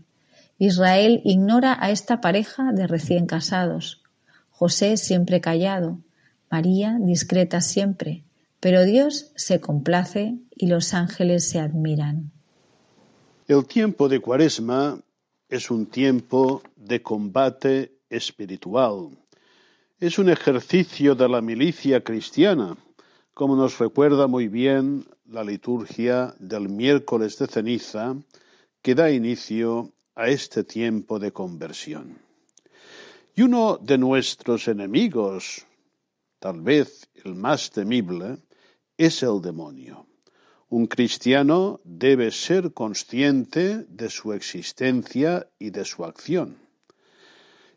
Israel 0.58 1.22
ignora 1.26 1.78
a 1.78 1.92
esta 1.92 2.22
pareja 2.22 2.72
de 2.72 2.88
recién 2.88 3.26
casados. 3.26 4.02
José 4.50 4.96
siempre 4.96 5.42
callado, 5.42 6.00
María 6.50 6.98
discreta 7.02 7.60
siempre, 7.60 8.24
pero 8.62 8.86
Dios 8.86 9.32
se 9.36 9.60
complace 9.60 10.38
y 10.56 10.68
los 10.68 10.94
ángeles 10.94 11.50
se 11.50 11.60
admiran. 11.60 12.32
El 13.48 13.66
tiempo 13.66 14.08
de 14.08 14.22
Cuaresma 14.22 15.02
es 15.50 15.72
un 15.72 15.88
tiempo 15.88 16.62
de 16.76 17.02
combate 17.02 17.92
espiritual. 18.10 19.10
Es 20.00 20.20
un 20.20 20.30
ejercicio 20.30 21.16
de 21.16 21.28
la 21.28 21.42
milicia 21.42 22.04
cristiana, 22.04 22.78
como 23.34 23.56
nos 23.56 23.80
recuerda 23.80 24.28
muy 24.28 24.48
bien 24.48 25.06
la 25.28 25.44
liturgia 25.44 26.36
del 26.40 26.70
miércoles 26.70 27.40
de 27.40 27.48
ceniza 27.48 28.16
que 28.84 28.94
da 28.94 29.12
inicio 29.12 29.92
a 30.16 30.28
este 30.28 30.64
tiempo 30.64 31.18
de 31.18 31.32
conversión. 31.32 32.20
Y 33.36 33.42
uno 33.42 33.80
de 33.82 33.98
nuestros 33.98 34.68
enemigos, 34.68 35.66
tal 36.40 36.62
vez 36.62 37.10
el 37.24 37.34
más 37.34 37.72
temible, 37.72 38.38
es 39.06 39.24
el 39.24 39.42
demonio. 39.42 40.06
Un 40.70 40.86
cristiano 40.86 41.82
debe 41.84 42.30
ser 42.30 42.72
consciente 42.72 43.84
de 43.90 44.12
su 44.12 44.32
existencia 44.32 45.50
y 45.58 45.72
de 45.72 45.86
su 45.86 46.06
acción. 46.06 46.60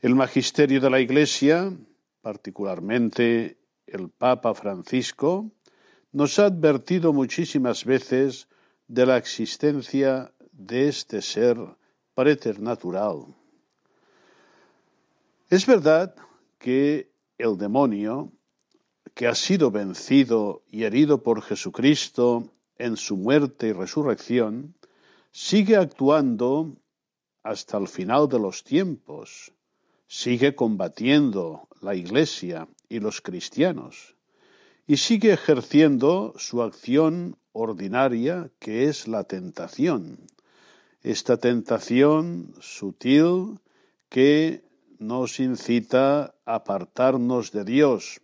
El 0.03 0.15
magisterio 0.17 0.83
de 0.83 0.91
la 0.91 1.01
Iglesia, 1.01 1.73
particularmente 2.21 3.57
el 3.87 4.11
Papa 4.11 4.53
Francisco, 4.53 5.51
nos 6.13 6.39
ha 6.39 6.45
advertido 6.45 7.15
muchísimas 7.15 7.87
veces 7.87 8.47
de 8.87 9.07
la 9.07 9.17
existencia 9.17 10.31
de 10.53 10.89
este 10.89 11.23
ser 11.23 11.57
preternatural. 12.15 13.35
Es 15.49 15.65
verdad 15.65 16.15
que 16.59 17.11
el 17.39 17.57
demonio, 17.57 18.31
que 19.15 19.27
ha 19.27 19.35
sido 19.35 19.71
vencido 19.71 20.63
y 20.71 20.85
herido 20.85 21.23
por 21.23 21.43
Jesucristo 21.43 22.51
en 22.79 22.97
su 22.97 23.17
muerte 23.17 23.69
y 23.69 23.73
resurrección, 23.73 24.75
sigue 25.31 25.77
actuando 25.77 26.77
hasta 27.43 27.77
el 27.77 27.89
final 27.89 28.29
de 28.29 28.39
los 28.39 28.65
tiempos, 28.65 29.53
sigue 30.07 30.55
combatiendo 30.55 31.69
la 31.81 31.95
Iglesia 31.95 32.69
y 32.89 33.01
los 33.01 33.21
cristianos 33.21 34.15
y 34.87 34.97
sigue 34.99 35.33
ejerciendo 35.33 36.35
su 36.37 36.63
acción 36.63 37.37
ordinaria 37.53 38.51
que 38.59 38.85
es 38.85 39.09
la 39.09 39.25
tentación. 39.25 40.19
Esta 41.03 41.37
tentación 41.37 42.55
sutil 42.61 43.61
que 44.09 44.63
nos 44.99 45.41
incita 45.41 46.35
a 46.45 46.55
apartarnos 46.55 47.53
de 47.53 47.65
Dios, 47.65 48.21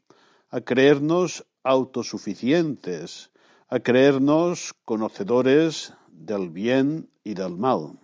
a 0.50 0.60
creernos 0.60 1.46
autosuficientes, 1.62 3.30
a 3.68 3.80
creernos 3.80 4.74
conocedores 4.84 5.92
del 6.08 6.50
bien 6.50 7.08
y 7.22 7.34
del 7.34 7.56
mal. 7.56 7.98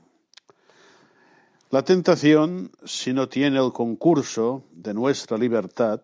La 1.70 1.82
tentación, 1.82 2.70
si 2.84 3.12
no 3.12 3.28
tiene 3.28 3.58
el 3.58 3.72
concurso 3.72 4.62
de 4.70 4.94
nuestra 4.94 5.36
libertad, 5.36 6.00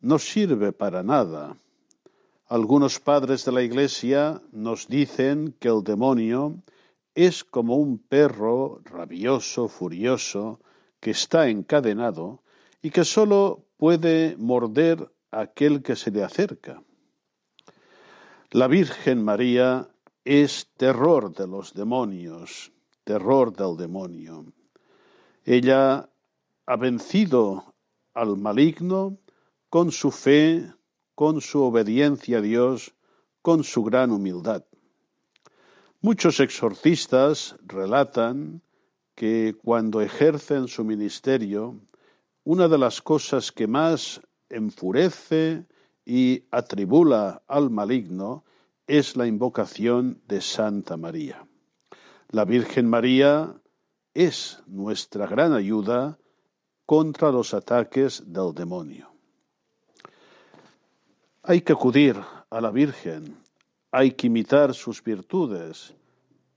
no 0.00 0.18
sirve 0.18 0.72
para 0.72 1.02
nada. 1.02 1.56
Algunos 2.48 2.98
padres 2.98 3.44
de 3.44 3.52
la 3.52 3.62
Iglesia 3.62 4.42
nos 4.52 4.88
dicen 4.88 5.54
que 5.60 5.68
el 5.68 5.84
demonio 5.84 6.62
es 7.14 7.44
como 7.44 7.76
un 7.76 7.98
perro 7.98 8.80
rabioso, 8.84 9.68
furioso, 9.68 10.60
que 10.98 11.12
está 11.12 11.48
encadenado 11.48 12.42
y 12.82 12.90
que 12.90 13.04
sólo 13.04 13.63
puede 13.76 14.36
morder 14.36 15.10
aquel 15.30 15.82
que 15.82 15.96
se 15.96 16.10
le 16.10 16.22
acerca. 16.22 16.82
La 18.50 18.68
Virgen 18.68 19.24
María 19.24 19.88
es 20.24 20.68
terror 20.76 21.34
de 21.34 21.46
los 21.46 21.74
demonios, 21.74 22.72
terror 23.04 23.52
del 23.52 23.76
demonio. 23.76 24.46
Ella 25.44 26.08
ha 26.66 26.76
vencido 26.76 27.74
al 28.14 28.36
maligno 28.36 29.18
con 29.68 29.90
su 29.90 30.10
fe, 30.10 30.72
con 31.14 31.40
su 31.40 31.62
obediencia 31.62 32.38
a 32.38 32.40
Dios, 32.40 32.94
con 33.42 33.64
su 33.64 33.82
gran 33.82 34.10
humildad. 34.10 34.64
Muchos 36.00 36.40
exorcistas 36.40 37.56
relatan 37.66 38.62
que 39.14 39.56
cuando 39.62 40.00
ejercen 40.00 40.68
su 40.68 40.84
ministerio, 40.84 41.80
una 42.44 42.68
de 42.68 42.76
las 42.76 43.00
cosas 43.00 43.52
que 43.52 43.66
más 43.66 44.20
enfurece 44.50 45.66
y 46.04 46.44
atribula 46.50 47.42
al 47.48 47.70
maligno 47.70 48.44
es 48.86 49.16
la 49.16 49.26
invocación 49.26 50.20
de 50.28 50.42
Santa 50.42 50.98
María. 50.98 51.46
La 52.28 52.44
Virgen 52.44 52.88
María 52.88 53.54
es 54.12 54.62
nuestra 54.66 55.26
gran 55.26 55.54
ayuda 55.54 56.18
contra 56.84 57.32
los 57.32 57.54
ataques 57.54 58.22
del 58.26 58.52
demonio. 58.52 59.10
Hay 61.42 61.62
que 61.62 61.72
acudir 61.72 62.20
a 62.50 62.60
la 62.60 62.70
Virgen, 62.70 63.38
hay 63.90 64.12
que 64.12 64.26
imitar 64.26 64.74
sus 64.74 65.02
virtudes, 65.02 65.94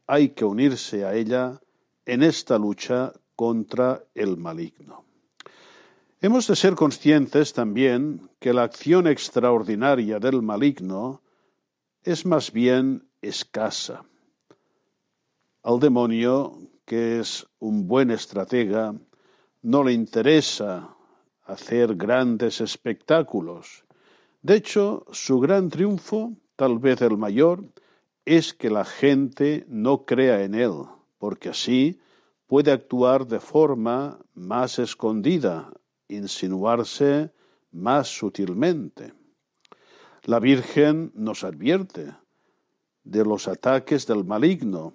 hay 0.05 0.29
que 0.29 0.43
unirse 0.43 1.05
a 1.05 1.15
ella 1.15 1.61
en 2.05 2.23
esta 2.23 2.57
lucha 2.57 3.13
contra 3.35 4.03
el 4.13 4.35
maligno. 4.37 5.06
Hemos 6.19 6.47
de 6.47 6.55
ser 6.55 6.73
conscientes 6.73 7.53
también 7.53 8.31
que 8.39 8.51
la 8.51 8.63
acción 8.63 9.05
extraordinaria 9.05 10.17
del 10.17 10.41
maligno 10.41 11.21
es 12.01 12.25
más 12.25 12.51
bien 12.51 13.07
escasa. 13.21 14.03
Al 15.61 15.79
demonio, 15.79 16.57
que 16.85 17.19
es 17.19 17.45
un 17.59 17.87
buen 17.87 18.09
estratega, 18.09 18.95
no 19.61 19.83
le 19.83 19.93
interesa 19.93 20.95
hacer 21.45 21.95
grandes 21.95 22.61
espectáculos. 22.61 23.85
De 24.41 24.55
hecho, 24.55 25.05
su 25.11 25.39
gran 25.39 25.69
triunfo, 25.69 26.33
tal 26.55 26.79
vez 26.79 26.99
el 27.03 27.15
mayor, 27.17 27.63
es 28.25 28.55
que 28.55 28.71
la 28.71 28.85
gente 28.85 29.65
no 29.67 30.03
crea 30.03 30.43
en 30.43 30.55
él, 30.55 30.73
porque 31.19 31.49
así 31.49 31.99
puede 32.47 32.71
actuar 32.71 33.27
de 33.27 33.39
forma 33.39 34.17
más 34.33 34.79
escondida, 34.79 35.71
insinuarse 36.07 37.31
más 37.71 38.07
sutilmente. 38.07 39.13
La 40.23 40.39
Virgen 40.39 41.11
nos 41.15 41.43
advierte 41.43 42.13
de 43.03 43.23
los 43.23 43.47
ataques 43.47 44.07
del 44.07 44.25
maligno, 44.25 44.93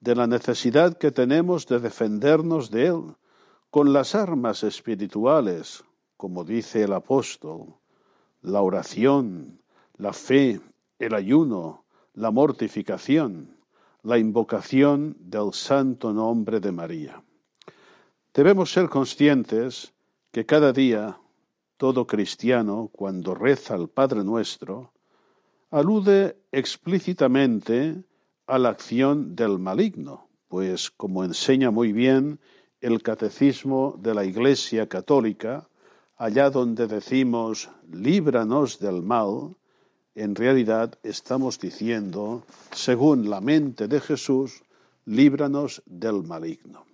de 0.00 0.16
la 0.16 0.26
necesidad 0.26 0.98
que 0.98 1.12
tenemos 1.12 1.66
de 1.66 1.78
defendernos 1.78 2.70
de 2.70 2.86
él 2.86 3.16
con 3.70 3.92
las 3.92 4.14
armas 4.14 4.64
espirituales, 4.64 5.84
como 6.16 6.44
dice 6.44 6.82
el 6.82 6.92
apóstol, 6.92 7.76
la 8.40 8.60
oración, 8.60 9.60
la 9.96 10.12
fe, 10.12 10.60
el 10.98 11.14
ayuno, 11.14 11.84
la 12.14 12.30
mortificación, 12.30 13.56
la 14.02 14.18
invocación 14.18 15.16
del 15.20 15.52
santo 15.52 16.12
nombre 16.12 16.58
de 16.58 16.72
María. 16.72 17.22
Debemos 18.34 18.72
ser 18.72 18.88
conscientes 18.88 19.91
que 20.32 20.46
cada 20.46 20.72
día 20.72 21.18
todo 21.76 22.06
cristiano, 22.06 22.88
cuando 22.90 23.34
reza 23.34 23.74
el 23.74 23.88
Padre 23.88 24.24
Nuestro, 24.24 24.92
alude 25.70 26.36
explícitamente 26.50 28.02
a 28.46 28.58
la 28.58 28.70
acción 28.70 29.36
del 29.36 29.58
maligno, 29.58 30.28
pues 30.48 30.90
como 30.90 31.22
enseña 31.24 31.70
muy 31.70 31.92
bien 31.92 32.40
el 32.80 33.02
catecismo 33.02 33.98
de 34.00 34.14
la 34.14 34.24
Iglesia 34.24 34.88
Católica, 34.88 35.68
allá 36.16 36.50
donde 36.50 36.86
decimos 36.86 37.68
líbranos 37.90 38.78
del 38.78 39.02
mal, 39.02 39.56
en 40.14 40.34
realidad 40.34 40.98
estamos 41.02 41.58
diciendo, 41.58 42.44
según 42.70 43.28
la 43.28 43.40
mente 43.40 43.86
de 43.86 44.00
Jesús, 44.00 44.62
líbranos 45.04 45.82
del 45.84 46.22
maligno. 46.22 46.91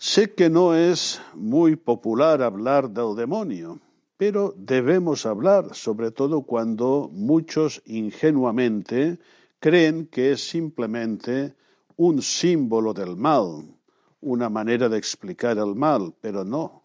Sé 0.00 0.32
que 0.32 0.48
no 0.48 0.76
es 0.76 1.20
muy 1.34 1.74
popular 1.74 2.40
hablar 2.40 2.88
del 2.90 3.16
demonio, 3.16 3.80
pero 4.16 4.54
debemos 4.56 5.26
hablar, 5.26 5.74
sobre 5.74 6.12
todo 6.12 6.42
cuando 6.42 7.10
muchos 7.12 7.82
ingenuamente 7.84 9.18
creen 9.58 10.06
que 10.06 10.30
es 10.30 10.48
simplemente 10.48 11.56
un 11.96 12.22
símbolo 12.22 12.94
del 12.94 13.16
mal, 13.16 13.74
una 14.20 14.48
manera 14.48 14.88
de 14.88 14.98
explicar 14.98 15.58
el 15.58 15.74
mal, 15.74 16.14
pero 16.20 16.44
no. 16.44 16.84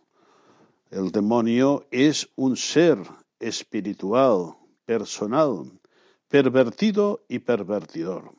El 0.89 1.11
demonio 1.11 1.85
es 1.91 2.27
un 2.35 2.57
ser 2.57 2.97
espiritual, 3.39 4.55
personal, 4.87 5.71
pervertido 6.27 7.23
y 7.27 7.37
pervertidor. 7.37 8.31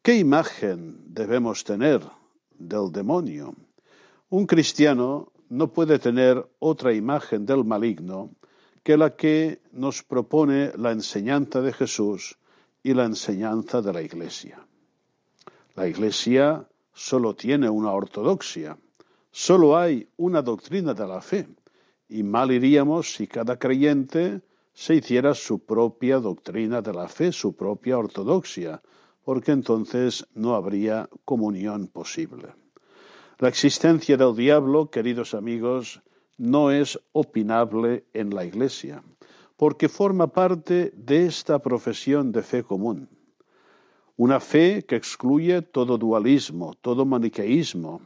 ¿Qué 0.00 0.16
imagen 0.16 1.04
debemos 1.12 1.64
tener 1.64 2.00
del 2.58 2.90
demonio? 2.90 3.54
Un 4.30 4.46
cristiano 4.46 5.32
no 5.48 5.72
puede 5.72 5.98
tener 5.98 6.44
otra 6.58 6.92
imagen 6.94 7.44
del 7.46 7.64
maligno 7.64 8.30
que 8.82 8.96
la 8.96 9.16
que 9.16 9.60
nos 9.72 10.02
propone 10.02 10.72
la 10.76 10.92
enseñanza 10.92 11.60
de 11.60 11.72
Jesús 11.72 12.36
y 12.82 12.94
la 12.94 13.04
enseñanza 13.04 13.80
de 13.82 13.92
la 13.92 14.02
Iglesia. 14.02 14.66
La 15.74 15.86
Iglesia 15.88 16.66
solo 16.92 17.34
tiene 17.34 17.68
una 17.68 17.92
ortodoxia, 17.92 18.78
solo 19.30 19.76
hay 19.76 20.08
una 20.16 20.42
doctrina 20.42 20.94
de 20.94 21.06
la 21.06 21.20
fe, 21.20 21.48
y 22.08 22.22
mal 22.22 22.50
iríamos 22.50 23.14
si 23.14 23.26
cada 23.26 23.58
creyente 23.58 24.42
se 24.72 24.96
hiciera 24.96 25.34
su 25.34 25.60
propia 25.60 26.18
doctrina 26.18 26.82
de 26.82 26.92
la 26.92 27.08
fe, 27.08 27.32
su 27.32 27.54
propia 27.54 27.98
ortodoxia, 27.98 28.82
porque 29.24 29.52
entonces 29.52 30.26
no 30.34 30.54
habría 30.54 31.08
comunión 31.24 31.88
posible. 31.88 32.63
La 33.38 33.48
existencia 33.48 34.16
del 34.16 34.36
diablo, 34.36 34.90
queridos 34.90 35.34
amigos, 35.34 36.00
no 36.38 36.70
es 36.70 37.00
opinable 37.10 38.04
en 38.12 38.32
la 38.32 38.44
Iglesia, 38.44 39.02
porque 39.56 39.88
forma 39.88 40.28
parte 40.28 40.92
de 40.96 41.26
esta 41.26 41.58
profesión 41.58 42.30
de 42.30 42.42
fe 42.42 42.62
común. 42.62 43.08
Una 44.16 44.38
fe 44.38 44.84
que 44.86 44.94
excluye 44.94 45.62
todo 45.62 45.98
dualismo, 45.98 46.74
todo 46.80 47.04
maniqueísmo. 47.04 48.00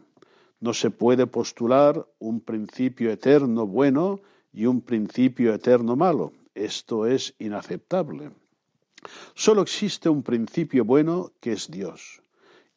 No 0.60 0.72
se 0.72 0.90
puede 0.90 1.26
postular 1.26 2.06
un 2.18 2.40
principio 2.40 3.10
eterno 3.10 3.66
bueno 3.66 4.20
y 4.50 4.64
un 4.64 4.80
principio 4.80 5.52
eterno 5.52 5.94
malo. 5.94 6.32
Esto 6.54 7.06
es 7.06 7.34
inaceptable. 7.38 8.30
Solo 9.34 9.60
existe 9.60 10.08
un 10.08 10.22
principio 10.22 10.86
bueno 10.86 11.32
que 11.40 11.52
es 11.52 11.70
Dios. 11.70 12.22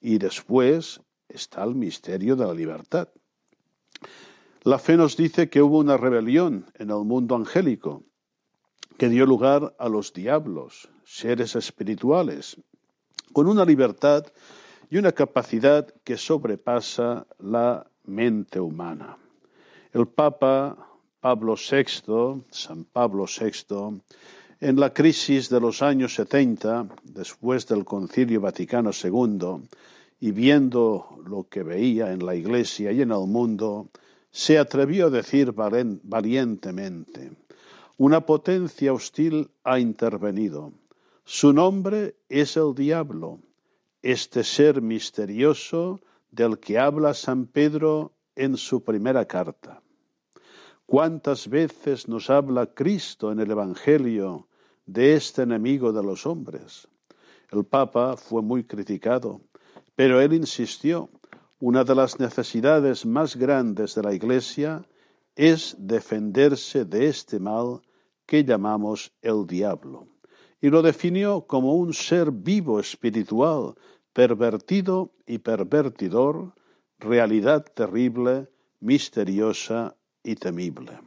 Y 0.01 0.17
después 0.17 0.99
está 1.33 1.63
el 1.63 1.75
misterio 1.75 2.35
de 2.35 2.45
la 2.45 2.53
libertad. 2.53 3.09
La 4.63 4.77
fe 4.77 4.95
nos 4.95 5.17
dice 5.17 5.49
que 5.49 5.61
hubo 5.61 5.79
una 5.79 5.97
rebelión 5.97 6.65
en 6.75 6.91
el 6.91 7.03
mundo 7.03 7.35
angélico 7.35 8.03
que 8.97 9.09
dio 9.09 9.25
lugar 9.25 9.75
a 9.79 9.89
los 9.89 10.13
diablos, 10.13 10.89
seres 11.03 11.55
espirituales, 11.55 12.57
con 13.33 13.47
una 13.47 13.65
libertad 13.65 14.25
y 14.89 14.97
una 14.97 15.11
capacidad 15.11 15.87
que 16.03 16.17
sobrepasa 16.17 17.25
la 17.39 17.87
mente 18.03 18.59
humana. 18.59 19.17
El 19.93 20.07
Papa 20.07 20.77
Pablo 21.19 21.55
VI, 21.55 22.43
San 22.51 22.83
Pablo 22.83 23.25
VI, 23.25 24.01
en 24.59 24.79
la 24.79 24.93
crisis 24.93 25.49
de 25.49 25.59
los 25.59 25.81
años 25.81 26.13
70, 26.13 26.87
después 27.03 27.67
del 27.67 27.83
Concilio 27.83 28.41
Vaticano 28.41 28.91
II, 28.91 29.67
y 30.23 30.31
viendo 30.31 31.19
lo 31.25 31.49
que 31.49 31.63
veía 31.63 32.13
en 32.13 32.23
la 32.23 32.35
Iglesia 32.35 32.91
y 32.91 33.01
en 33.01 33.11
el 33.11 33.25
mundo, 33.25 33.89
se 34.29 34.59
atrevió 34.59 35.07
a 35.07 35.09
decir 35.09 35.51
valientemente, 35.51 37.31
una 37.97 38.23
potencia 38.23 38.93
hostil 38.93 39.49
ha 39.63 39.79
intervenido. 39.79 40.73
Su 41.25 41.53
nombre 41.53 42.17
es 42.29 42.55
el 42.55 42.75
diablo, 42.75 43.39
este 44.03 44.43
ser 44.43 44.83
misterioso 44.83 45.99
del 46.29 46.59
que 46.59 46.77
habla 46.77 47.15
San 47.15 47.47
Pedro 47.47 48.13
en 48.35 48.57
su 48.57 48.83
primera 48.83 49.25
carta. 49.25 49.81
¿Cuántas 50.85 51.47
veces 51.47 52.07
nos 52.07 52.29
habla 52.29 52.67
Cristo 52.67 53.31
en 53.31 53.39
el 53.39 53.49
Evangelio 53.49 54.47
de 54.85 55.15
este 55.15 55.41
enemigo 55.41 55.91
de 55.91 56.03
los 56.03 56.27
hombres? 56.27 56.87
El 57.49 57.65
Papa 57.65 58.17
fue 58.17 58.43
muy 58.43 58.63
criticado 58.63 59.41
pero 60.01 60.19
él 60.19 60.33
insistió, 60.33 61.11
una 61.59 61.83
de 61.83 61.93
las 61.93 62.19
necesidades 62.19 63.05
más 63.05 63.35
grandes 63.35 63.93
de 63.93 64.01
la 64.01 64.15
Iglesia 64.15 64.83
es 65.35 65.75
defenderse 65.77 66.85
de 66.85 67.05
este 67.05 67.39
mal 67.39 67.81
que 68.25 68.43
llamamos 68.43 69.13
el 69.21 69.45
diablo, 69.45 70.07
y 70.59 70.71
lo 70.71 70.81
definió 70.81 71.45
como 71.45 71.75
un 71.75 71.93
ser 71.93 72.31
vivo 72.31 72.79
espiritual, 72.79 73.75
pervertido 74.11 75.11
y 75.27 75.37
pervertidor, 75.37 76.55
realidad 76.97 77.63
terrible, 77.71 78.49
misteriosa 78.79 79.95
y 80.23 80.33
temible. 80.33 80.97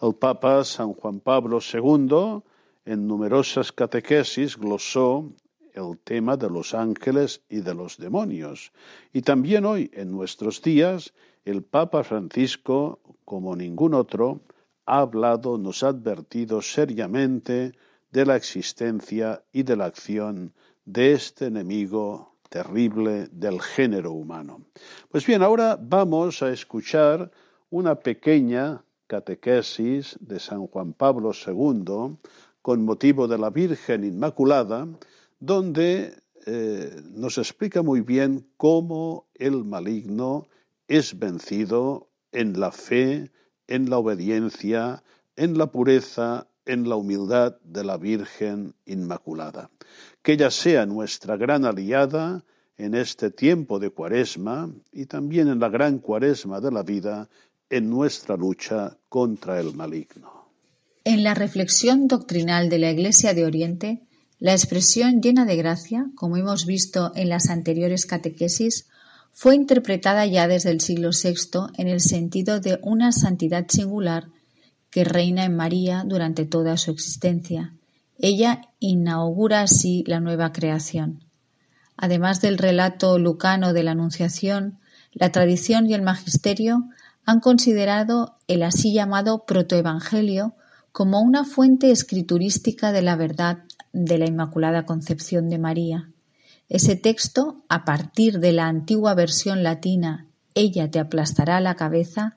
El 0.00 0.14
Papa 0.14 0.64
San 0.64 0.94
Juan 0.94 1.20
Pablo 1.20 1.58
II, 1.60 2.42
en 2.86 3.06
numerosas 3.06 3.72
catequesis, 3.72 4.56
glosó 4.56 5.34
el 5.76 5.98
tema 6.02 6.36
de 6.36 6.50
los 6.50 6.74
ángeles 6.74 7.42
y 7.48 7.60
de 7.60 7.74
los 7.74 7.98
demonios. 7.98 8.72
Y 9.12 9.22
también 9.22 9.64
hoy, 9.64 9.90
en 9.92 10.10
nuestros 10.10 10.62
días, 10.62 11.12
el 11.44 11.62
Papa 11.62 12.02
Francisco, 12.02 12.98
como 13.24 13.54
ningún 13.54 13.94
otro, 13.94 14.40
ha 14.86 15.00
hablado, 15.00 15.58
nos 15.58 15.82
ha 15.82 15.88
advertido 15.88 16.62
seriamente 16.62 17.72
de 18.10 18.26
la 18.26 18.36
existencia 18.36 19.44
y 19.52 19.62
de 19.62 19.76
la 19.76 19.84
acción 19.84 20.52
de 20.84 21.12
este 21.12 21.46
enemigo 21.46 22.32
terrible 22.48 23.28
del 23.30 23.60
género 23.60 24.12
humano. 24.12 24.62
Pues 25.10 25.26
bien, 25.26 25.42
ahora 25.42 25.78
vamos 25.80 26.42
a 26.42 26.50
escuchar 26.50 27.30
una 27.70 27.96
pequeña 27.96 28.82
catequesis 29.06 30.16
de 30.20 30.40
San 30.40 30.66
Juan 30.68 30.92
Pablo 30.92 31.32
II 31.32 32.16
con 32.62 32.84
motivo 32.84 33.28
de 33.28 33.38
la 33.38 33.50
Virgen 33.50 34.04
Inmaculada, 34.04 34.88
donde 35.38 36.14
eh, 36.46 37.02
nos 37.10 37.38
explica 37.38 37.82
muy 37.82 38.00
bien 38.00 38.46
cómo 38.56 39.26
el 39.34 39.64
maligno 39.64 40.46
es 40.88 41.18
vencido 41.18 42.08
en 42.32 42.60
la 42.60 42.70
fe, 42.70 43.30
en 43.66 43.90
la 43.90 43.98
obediencia, 43.98 45.02
en 45.36 45.58
la 45.58 45.66
pureza, 45.70 46.46
en 46.64 46.88
la 46.88 46.96
humildad 46.96 47.56
de 47.64 47.84
la 47.84 47.96
Virgen 47.96 48.74
Inmaculada. 48.84 49.70
Que 50.22 50.32
ella 50.32 50.50
sea 50.50 50.86
nuestra 50.86 51.36
gran 51.36 51.64
aliada 51.64 52.44
en 52.78 52.94
este 52.94 53.30
tiempo 53.30 53.78
de 53.78 53.90
cuaresma 53.90 54.70
y 54.92 55.06
también 55.06 55.48
en 55.48 55.60
la 55.60 55.68
gran 55.68 55.98
cuaresma 55.98 56.60
de 56.60 56.70
la 56.70 56.82
vida 56.82 57.28
en 57.70 57.90
nuestra 57.90 58.36
lucha 58.36 58.96
contra 59.08 59.58
el 59.60 59.74
maligno. 59.74 60.46
En 61.04 61.22
la 61.22 61.34
reflexión 61.34 62.08
doctrinal 62.08 62.68
de 62.68 62.78
la 62.78 62.90
Iglesia 62.90 63.32
de 63.32 63.44
Oriente, 63.44 64.05
la 64.38 64.52
expresión 64.52 65.22
llena 65.22 65.46
de 65.46 65.56
gracia, 65.56 66.06
como 66.14 66.36
hemos 66.36 66.66
visto 66.66 67.12
en 67.14 67.28
las 67.28 67.48
anteriores 67.48 68.04
catequesis, 68.04 68.86
fue 69.32 69.54
interpretada 69.54 70.26
ya 70.26 70.48
desde 70.48 70.70
el 70.70 70.80
siglo 70.80 71.10
VI 71.10 71.72
en 71.76 71.88
el 71.88 72.00
sentido 72.00 72.60
de 72.60 72.78
una 72.82 73.12
santidad 73.12 73.66
singular 73.68 74.28
que 74.90 75.04
reina 75.04 75.44
en 75.44 75.56
María 75.56 76.04
durante 76.06 76.44
toda 76.44 76.76
su 76.76 76.90
existencia. 76.90 77.74
Ella 78.18 78.62
inaugura 78.78 79.60
así 79.60 80.04
la 80.06 80.20
nueva 80.20 80.52
creación. 80.52 81.24
Además 81.98 82.40
del 82.40 82.58
relato 82.58 83.18
lucano 83.18 83.72
de 83.72 83.82
la 83.82 83.90
Anunciación, 83.92 84.78
la 85.12 85.32
tradición 85.32 85.88
y 85.88 85.94
el 85.94 86.02
magisterio 86.02 86.88
han 87.24 87.40
considerado 87.40 88.36
el 88.48 88.62
así 88.62 88.92
llamado 88.92 89.44
protoevangelio 89.44 90.54
como 90.92 91.20
una 91.20 91.44
fuente 91.44 91.90
escriturística 91.90 92.92
de 92.92 93.02
la 93.02 93.16
verdad 93.16 93.65
de 93.96 94.18
la 94.18 94.26
Inmaculada 94.26 94.84
Concepción 94.84 95.48
de 95.48 95.58
María. 95.58 96.10
Ese 96.68 96.96
texto, 96.96 97.64
a 97.68 97.84
partir 97.84 98.40
de 98.40 98.52
la 98.52 98.66
antigua 98.66 99.14
versión 99.14 99.62
latina 99.62 100.26
Ella 100.54 100.90
te 100.90 100.98
aplastará 100.98 101.60
la 101.60 101.76
cabeza, 101.76 102.36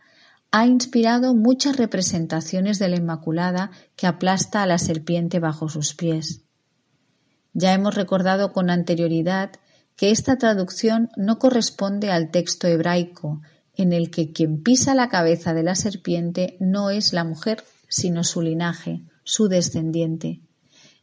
ha 0.51 0.65
inspirado 0.65 1.35
muchas 1.35 1.77
representaciones 1.77 2.79
de 2.79 2.89
la 2.89 2.97
Inmaculada 2.97 3.71
que 3.95 4.07
aplasta 4.07 4.63
a 4.63 4.65
la 4.65 4.77
serpiente 4.77 5.39
bajo 5.39 5.69
sus 5.69 5.93
pies. 5.93 6.41
Ya 7.53 7.73
hemos 7.73 7.95
recordado 7.95 8.53
con 8.53 8.69
anterioridad 8.69 9.51
que 9.95 10.11
esta 10.11 10.37
traducción 10.37 11.09
no 11.17 11.39
corresponde 11.39 12.09
al 12.11 12.31
texto 12.31 12.67
hebraico, 12.67 13.41
en 13.75 13.91
el 13.93 14.11
que 14.11 14.31
quien 14.31 14.63
pisa 14.63 14.95
la 14.95 15.09
cabeza 15.09 15.53
de 15.53 15.63
la 15.63 15.75
serpiente 15.75 16.55
no 16.59 16.89
es 16.89 17.13
la 17.13 17.23
mujer, 17.23 17.63
sino 17.87 18.23
su 18.23 18.41
linaje, 18.41 19.03
su 19.23 19.47
descendiente. 19.47 20.41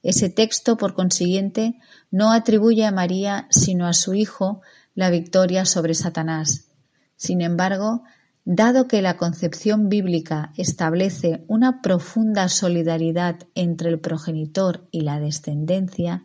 Ese 0.07 0.31
texto, 0.31 0.77
por 0.77 0.95
consiguiente, 0.95 1.81
no 2.13 2.31
atribuye 2.31 2.85
a 2.85 2.93
María, 2.93 3.49
sino 3.51 3.89
a 3.89 3.93
su 3.93 4.15
Hijo, 4.15 4.61
la 4.95 5.11
victoria 5.11 5.65
sobre 5.65 5.95
Satanás. 5.95 6.69
Sin 7.17 7.41
embargo, 7.41 8.05
dado 8.45 8.87
que 8.87 9.03
la 9.03 9.17
concepción 9.17 9.89
bíblica 9.89 10.53
establece 10.57 11.45
una 11.49 11.83
profunda 11.83 12.49
solidaridad 12.49 13.41
entre 13.57 13.89
el 13.89 13.99
progenitor 13.99 14.87
y 14.93 15.01
la 15.01 15.19
descendencia, 15.19 16.25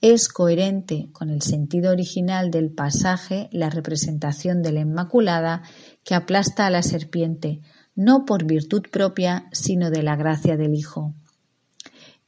es 0.00 0.26
coherente 0.26 1.08
con 1.12 1.30
el 1.30 1.42
sentido 1.42 1.92
original 1.92 2.50
del 2.50 2.72
pasaje 2.72 3.48
la 3.52 3.70
representación 3.70 4.62
de 4.62 4.72
la 4.72 4.80
Inmaculada 4.80 5.62
que 6.02 6.16
aplasta 6.16 6.66
a 6.66 6.70
la 6.70 6.82
serpiente, 6.82 7.60
no 7.94 8.24
por 8.24 8.46
virtud 8.46 8.82
propia, 8.90 9.46
sino 9.52 9.92
de 9.92 10.02
la 10.02 10.16
gracia 10.16 10.56
del 10.56 10.74
Hijo. 10.74 11.14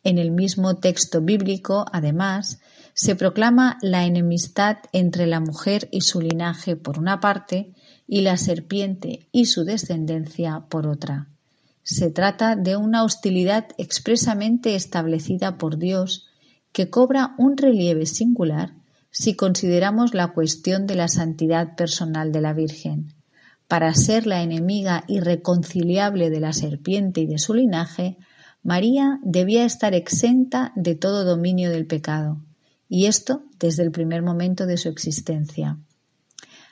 En 0.05 0.18
el 0.18 0.30
mismo 0.30 0.76
texto 0.76 1.22
bíblico, 1.22 1.86
además, 1.90 2.61
se 2.92 3.16
proclama 3.16 3.78
la 3.80 4.05
enemistad 4.05 4.76
entre 4.92 5.26
la 5.26 5.40
mujer 5.40 5.88
y 5.90 6.02
su 6.02 6.20
linaje 6.20 6.76
por 6.76 6.98
una 6.98 7.20
parte 7.20 7.72
y 8.07 8.20
la 8.20 8.36
serpiente 8.36 9.26
y 9.32 9.46
su 9.46 9.64
descendencia 9.64 10.66
por 10.68 10.86
otra. 10.86 11.28
Se 11.82 12.11
trata 12.11 12.55
de 12.55 12.76
una 12.76 13.02
hostilidad 13.02 13.66
expresamente 13.78 14.74
establecida 14.74 15.59
por 15.59 15.78
Dios 15.78 16.28
que 16.72 16.90
cobra 16.90 17.34
un 17.38 17.57
relieve 17.57 18.07
singular 18.07 18.74
si 19.11 19.34
consideramos 19.34 20.12
la 20.12 20.32
cuestión 20.32 20.86
de 20.86 20.96
la 20.96 21.09
santidad 21.09 21.76
personal 21.76 22.32
de 22.32 22.40
la 22.40 22.52
Virgen. 22.52 23.14
Para 23.68 23.94
ser 23.94 24.26
la 24.26 24.42
enemiga 24.42 25.05
irreconciliable 25.09 26.30
de 26.30 26.40
la 26.40 26.52
serpiente 26.52 27.20
y 27.20 27.26
de 27.26 27.38
su 27.38 27.55
linaje, 27.55 28.18
María 28.64 29.20
debía 29.22 29.66
estar 29.66 29.92
exenta 29.92 30.72
de 30.74 30.94
todo 30.94 31.24
dominio 31.24 31.70
del 31.70 31.86
pecado, 31.86 32.40
y 32.88 33.04
esto 33.06 33.42
desde 33.58 33.82
el 33.82 33.92
primer 33.92 34.22
momento 34.22 34.64
de 34.64 34.78
su 34.78 34.88
existencia. 34.88 35.76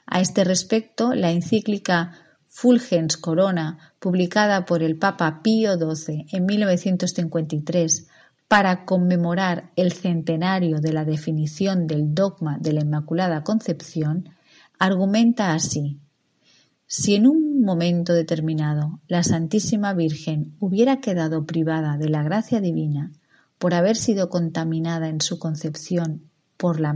A 0.06 0.22
este 0.22 0.42
respecto, 0.42 1.12
la 1.12 1.32
encíclica 1.32 2.12
Fulgens 2.48 3.18
Corona, 3.18 3.92
publicada 3.98 4.64
por 4.64 4.82
el 4.82 4.96
Papa 4.96 5.42
Pío 5.42 5.74
XII 5.76 6.26
en 6.32 6.46
1953, 6.46 8.08
para 8.48 8.86
conmemorar 8.86 9.70
el 9.76 9.92
centenario 9.92 10.80
de 10.80 10.94
la 10.94 11.04
definición 11.04 11.86
del 11.86 12.14
dogma 12.14 12.56
de 12.58 12.72
la 12.72 12.80
Inmaculada 12.80 13.44
Concepción, 13.44 14.30
argumenta 14.78 15.52
así. 15.52 16.00
Si 16.94 17.14
en 17.14 17.26
un 17.26 17.62
momento 17.62 18.12
determinado 18.12 19.00
la 19.08 19.22
Santísima 19.22 19.94
Virgen 19.94 20.56
hubiera 20.60 21.00
quedado 21.00 21.46
privada 21.46 21.96
de 21.96 22.10
la 22.10 22.22
gracia 22.22 22.60
divina 22.60 23.12
por 23.56 23.72
haber 23.72 23.96
sido 23.96 24.28
contaminada 24.28 25.08
en 25.08 25.22
su 25.22 25.38
concepción 25.38 26.28
por 26.58 26.80
la 26.80 26.92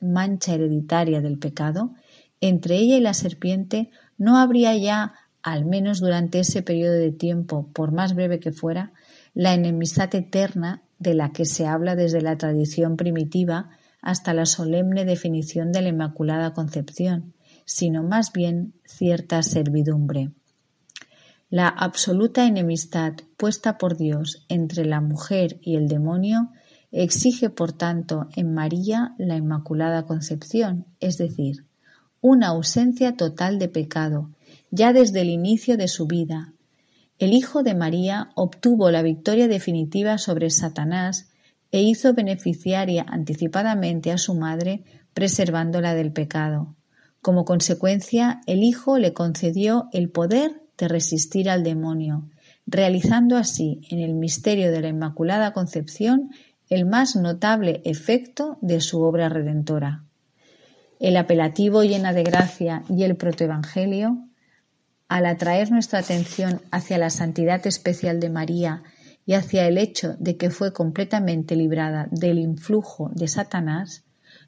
mancha 0.00 0.54
hereditaria 0.54 1.20
del 1.20 1.38
pecado, 1.38 1.92
entre 2.40 2.76
ella 2.76 2.96
y 2.96 3.02
la 3.02 3.12
serpiente 3.12 3.90
no 4.16 4.38
habría 4.38 4.74
ya, 4.74 5.12
al 5.42 5.66
menos 5.66 6.00
durante 6.00 6.38
ese 6.38 6.62
periodo 6.62 6.94
de 6.94 7.12
tiempo, 7.12 7.68
por 7.74 7.92
más 7.92 8.14
breve 8.14 8.40
que 8.40 8.52
fuera, 8.52 8.94
la 9.34 9.52
enemistad 9.52 10.14
eterna 10.14 10.82
de 10.98 11.12
la 11.12 11.32
que 11.32 11.44
se 11.44 11.66
habla 11.66 11.94
desde 11.94 12.22
la 12.22 12.38
tradición 12.38 12.96
primitiva 12.96 13.68
hasta 14.00 14.32
la 14.32 14.46
solemne 14.46 15.04
definición 15.04 15.72
de 15.72 15.82
la 15.82 15.88
Inmaculada 15.90 16.54
Concepción, 16.54 17.34
sino 17.66 18.02
más 18.02 18.32
bien 18.32 18.72
cierta 18.86 19.42
servidumbre. 19.42 20.30
La 21.50 21.68
absoluta 21.68 22.46
enemistad 22.46 23.12
puesta 23.36 23.76
por 23.76 23.98
Dios 23.98 24.46
entre 24.48 24.86
la 24.86 25.02
mujer 25.02 25.58
y 25.60 25.76
el 25.76 25.88
demonio 25.88 26.48
exige, 26.90 27.50
por 27.50 27.72
tanto, 27.72 28.28
en 28.34 28.54
María 28.54 29.14
la 29.18 29.36
Inmaculada 29.36 30.06
Concepción, 30.06 30.86
es 31.00 31.18
decir, 31.18 31.66
una 32.22 32.48
ausencia 32.48 33.14
total 33.16 33.58
de 33.58 33.68
pecado, 33.68 34.30
ya 34.70 34.94
desde 34.94 35.20
el 35.20 35.28
inicio 35.28 35.76
de 35.76 35.88
su 35.88 36.06
vida, 36.06 36.54
el 37.18 37.32
Hijo 37.32 37.62
de 37.62 37.74
María 37.74 38.28
obtuvo 38.34 38.90
la 38.90 39.00
victoria 39.00 39.48
definitiva 39.48 40.18
sobre 40.18 40.50
Satanás 40.50 41.30
e 41.72 41.80
hizo 41.80 42.12
beneficiaria 42.12 43.06
anticipadamente 43.08 44.12
a 44.12 44.18
su 44.18 44.34
madre, 44.34 44.84
preservándola 45.14 45.94
del 45.94 46.12
pecado. 46.12 46.76
Como 47.26 47.44
consecuencia, 47.44 48.40
el 48.46 48.62
Hijo 48.62 48.98
le 48.98 49.12
concedió 49.12 49.88
el 49.92 50.10
poder 50.10 50.62
de 50.78 50.86
resistir 50.86 51.50
al 51.50 51.64
demonio, 51.64 52.30
realizando 52.68 53.36
así 53.36 53.80
en 53.90 53.98
el 53.98 54.14
misterio 54.14 54.70
de 54.70 54.80
la 54.80 54.90
Inmaculada 54.90 55.52
Concepción 55.52 56.30
el 56.68 56.86
más 56.86 57.16
notable 57.16 57.82
efecto 57.84 58.58
de 58.60 58.80
su 58.80 59.02
obra 59.02 59.28
redentora. 59.28 60.04
El 61.00 61.16
apelativo 61.16 61.82
llena 61.82 62.12
de 62.12 62.22
gracia 62.22 62.84
y 62.88 63.02
el 63.02 63.16
protoevangelio 63.16 64.28
al 65.08 65.26
atraer 65.26 65.72
nuestra 65.72 65.98
atención 65.98 66.60
hacia 66.70 66.96
la 66.96 67.10
santidad 67.10 67.66
especial 67.66 68.20
de 68.20 68.30
María 68.30 68.84
y 69.24 69.32
hacia 69.32 69.66
el 69.66 69.78
hecho 69.78 70.14
de 70.20 70.36
que 70.36 70.50
fue 70.50 70.72
completamente 70.72 71.56
librada 71.56 72.06
del 72.12 72.38
influjo 72.38 73.10
de 73.16 73.26
Satanás, 73.26 74.05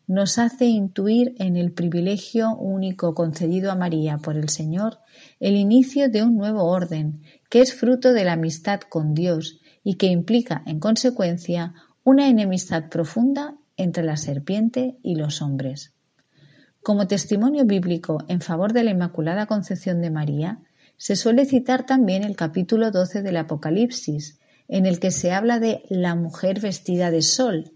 nos 0.09 0.39
hace 0.39 0.65
intuir 0.65 1.35
en 1.39 1.57
el 1.57 1.71
privilegio 1.71 2.57
único 2.57 3.15
concedido 3.15 3.71
a 3.71 3.77
María 3.77 4.17
por 4.17 4.37
el 4.37 4.49
Señor 4.49 4.99
el 5.39 5.55
inicio 5.55 6.09
de 6.09 6.23
un 6.23 6.37
nuevo 6.37 6.65
orden, 6.65 7.23
que 7.51 7.61
es 7.61 7.75
fruto 7.75 8.15
de 8.15 8.25
la 8.25 8.33
amistad 8.33 8.81
con 8.81 9.15
Dios 9.15 9.61
y 9.85 9.95
que 9.95 10.07
implica, 10.07 10.63
en 10.67 10.81
consecuencia, 10.81 11.75
una 12.05 12.29
enemistad 12.29 12.89
profunda 12.89 13.57
entre 13.77 14.03
la 14.03 14.17
serpiente 14.17 14.97
y 15.03 15.15
los 15.17 15.43
hombres. 15.43 15.93
Como 16.83 17.07
testimonio 17.07 17.67
bíblico 17.67 18.25
en 18.29 18.41
favor 18.41 18.73
de 18.73 18.85
la 18.85 18.93
Inmaculada 18.93 19.45
Concepción 19.45 20.01
de 20.01 20.11
María, 20.11 20.61
se 20.97 21.17
suele 21.17 21.45
citar 21.45 21.85
también 21.85 22.25
el 22.25 22.35
capítulo 22.35 22.91
12 22.91 23.21
del 23.21 23.37
Apocalipsis, 23.37 24.41
en 24.69 24.87
el 24.87 25.01
que 25.01 25.11
se 25.11 25.33
habla 25.33 25.61
de 25.61 25.83
la 25.91 26.15
mujer 26.15 26.61
vestida 26.61 27.11
de 27.11 27.21
sol. 27.21 27.73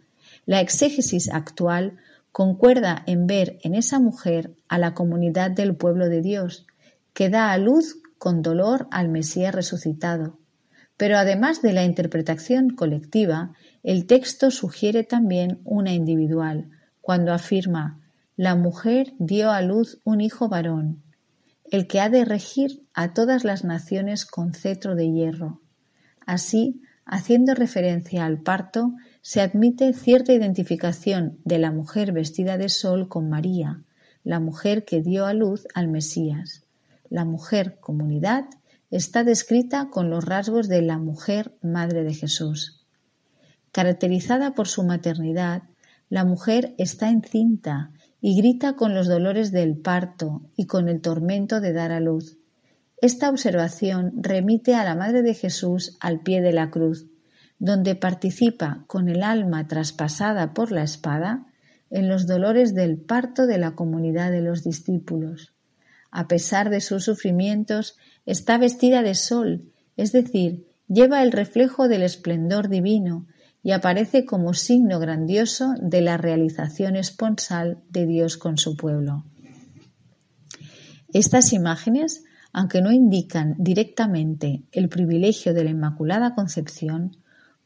La 0.47 0.61
exégesis 0.61 1.31
actual 1.31 1.99
concuerda 2.33 3.03
en 3.07 3.27
ver 3.27 3.59
en 3.63 3.75
esa 3.75 4.01
mujer 4.01 4.55
a 4.69 4.79
la 4.79 4.95
comunidad 4.95 5.51
del 5.51 5.77
pueblo 5.77 6.09
de 6.09 6.23
Dios, 6.23 6.67
que 7.13 7.29
da 7.29 7.53
a 7.53 7.59
luz 7.59 8.03
con 8.19 8.43
dolor 8.43 8.89
al 8.91 9.09
Mesías 9.09 9.55
resucitado. 9.55 10.39
Pero 10.97 11.19
además 11.19 11.63
de 11.63 11.73
la 11.73 11.85
interpretación 11.85 12.71
colectiva, 12.71 13.53
el 13.83 14.07
texto 14.07 14.51
sugiere 14.51 15.05
también 15.05 15.61
una 15.65 15.93
individual, 15.93 16.71
cuando 17.01 17.33
afirma 17.33 18.01
la 18.37 18.55
mujer 18.55 19.13
dio 19.19 19.51
a 19.51 19.61
luz 19.61 20.01
un 20.05 20.21
hijo 20.21 20.49
varón, 20.49 21.03
el 21.71 21.87
que 21.87 22.01
ha 22.01 22.09
de 22.09 22.25
regir 22.25 22.87
a 22.95 23.13
todas 23.13 23.45
las 23.45 23.65
naciones 23.65 24.25
con 24.25 24.55
cetro 24.55 24.95
de 24.95 25.11
hierro. 25.11 25.61
Así, 26.25 26.81
haciendo 27.05 27.55
referencia 27.55 28.25
al 28.25 28.41
parto, 28.41 28.93
se 29.23 29.41
admite 29.41 29.93
cierta 29.93 30.33
identificación 30.33 31.39
de 31.45 31.59
la 31.59 31.71
mujer 31.71 32.13
vestida 32.13 32.59
de 32.59 32.69
sol 32.69 33.09
con 33.09 33.31
María, 33.31 33.85
la 34.25 34.41
mujer 34.41 34.85
que 34.85 35.01
dio 35.01 35.27
a 35.27 35.33
luz 35.33 35.67
al 35.75 35.87
Mesías. 35.87 36.65
La 37.09 37.25
mujer 37.25 37.79
comunidad 37.81 38.47
está 38.91 39.23
descrita 39.23 39.91
con 39.91 40.11
los 40.11 40.25
rasgos 40.25 40.69
de 40.69 40.83
la 40.83 40.99
mujer 40.99 41.55
madre 41.63 42.03
de 42.03 42.15
Jesús. 42.15 42.85
Caracterizada 43.71 44.55
por 44.55 44.67
su 44.67 44.83
maternidad, 44.83 45.63
la 46.09 46.25
mujer 46.25 46.75
está 46.77 47.09
encinta 47.09 47.93
y 48.21 48.37
grita 48.37 48.75
con 48.75 48.93
los 48.93 49.07
dolores 49.07 49.53
del 49.53 49.77
parto 49.77 50.43
y 50.57 50.67
con 50.67 50.89
el 50.89 51.01
tormento 51.01 51.61
de 51.61 51.73
dar 51.73 51.93
a 51.93 52.01
luz. 52.01 52.39
Esta 53.01 53.31
observación 53.31 54.13
remite 54.17 54.75
a 54.75 54.85
la 54.85 54.95
Madre 54.95 55.23
de 55.23 55.35
Jesús 55.35 55.97
al 56.01 56.21
pie 56.21 56.41
de 56.41 56.53
la 56.53 56.71
cruz, 56.71 57.07
donde 57.63 57.95
participa 57.95 58.83
con 58.89 59.09
el 59.09 59.23
alma 59.23 59.69
traspasada 59.69 60.53
por 60.53 60.73
la 60.73 60.83
espada 60.83 61.47
en 61.91 62.09
los 62.09 62.27
dolores 62.27 62.75
del 62.75 62.99
parto 62.99 63.47
de 63.47 63.57
la 63.57 63.77
comunidad 63.77 64.33
de 64.33 64.41
los 64.41 64.65
discípulos. 64.65 65.55
A 66.11 66.27
pesar 66.27 66.71
de 66.71 66.81
sus 66.81 67.05
sufrimientos, 67.05 67.97
está 68.27 68.59
vestida 68.59 69.05
de 69.05 69.15
sol, 69.15 69.71
es 69.97 70.11
decir, 70.11 70.67
lleva 70.89 71.23
el 71.23 71.31
reflejo 71.31 71.87
del 71.87 72.03
esplendor 72.03 72.69
divino 72.69 73.29
y 73.63 73.71
aparece 73.71 74.25
como 74.25 74.55
signo 74.55 74.99
grandioso 74.99 75.75
de 75.81 76.01
la 76.01 76.17
realización 76.17 76.97
esponsal 76.97 77.79
de 77.91 78.07
Dios 78.07 78.39
con 78.39 78.59
su 78.59 78.77
pueblo. 78.77 79.25
Estas 81.13 81.53
imágenes, 81.53 82.25
aunque 82.53 82.83
no 82.83 82.91
indican 82.91 83.55
directamente 83.57 84.65
el 84.73 84.89
privilegio 84.89 85.55
de 85.55 85.63
la 85.63 85.71
Inmaculada 85.71 86.35
Concepción, 86.35 87.23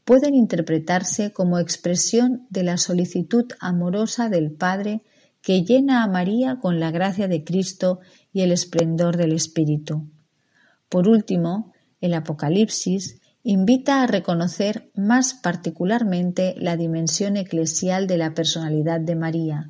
pueden 0.06 0.36
interpretarse 0.36 1.32
como 1.32 1.58
expresión 1.58 2.46
de 2.48 2.62
la 2.62 2.76
solicitud 2.76 3.46
amorosa 3.58 4.28
del 4.28 4.52
Padre 4.52 5.02
que 5.42 5.64
llena 5.64 6.04
a 6.04 6.08
María 6.08 6.60
con 6.60 6.78
la 6.78 6.92
gracia 6.92 7.26
de 7.26 7.42
Cristo 7.42 7.98
y 8.32 8.42
el 8.42 8.52
esplendor 8.52 9.16
del 9.16 9.32
Espíritu. 9.32 10.08
Por 10.88 11.08
último, 11.08 11.72
el 12.00 12.14
Apocalipsis 12.14 13.20
invita 13.42 14.00
a 14.00 14.06
reconocer 14.06 14.92
más 14.94 15.34
particularmente 15.34 16.54
la 16.56 16.76
dimensión 16.76 17.36
eclesial 17.36 18.06
de 18.06 18.18
la 18.18 18.32
personalidad 18.32 19.00
de 19.00 19.16
María. 19.16 19.66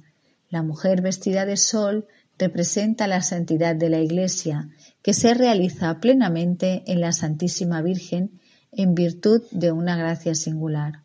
La 0.50 0.62
mujer 0.62 1.00
vestida 1.00 1.46
de 1.46 1.56
sol 1.56 2.08
representa 2.38 3.06
la 3.06 3.22
santidad 3.22 3.74
de 3.74 3.88
la 3.88 4.00
Iglesia, 4.00 4.68
que 5.00 5.14
se 5.14 5.32
realiza 5.32 5.98
plenamente 5.98 6.82
en 6.86 7.00
la 7.00 7.12
Santísima 7.12 7.80
Virgen 7.80 8.38
en 8.76 8.94
virtud 8.94 9.42
de 9.50 9.72
una 9.72 9.96
gracia 9.96 10.34
singular. 10.34 11.02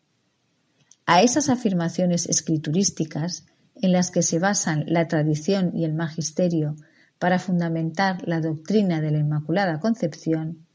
A 1.06 1.22
esas 1.22 1.48
afirmaciones 1.48 2.28
escriturísticas, 2.28 3.46
en 3.74 3.92
las 3.92 4.10
que 4.10 4.22
se 4.22 4.38
basan 4.38 4.84
la 4.86 5.08
tradición 5.08 5.72
y 5.74 5.84
el 5.84 5.94
magisterio 5.94 6.76
para 7.18 7.38
fundamentar 7.38 8.26
la 8.28 8.40
doctrina 8.40 9.00
de 9.00 9.10
la 9.10 9.18
Inmaculada 9.18 9.80
Concepción, 9.80 10.66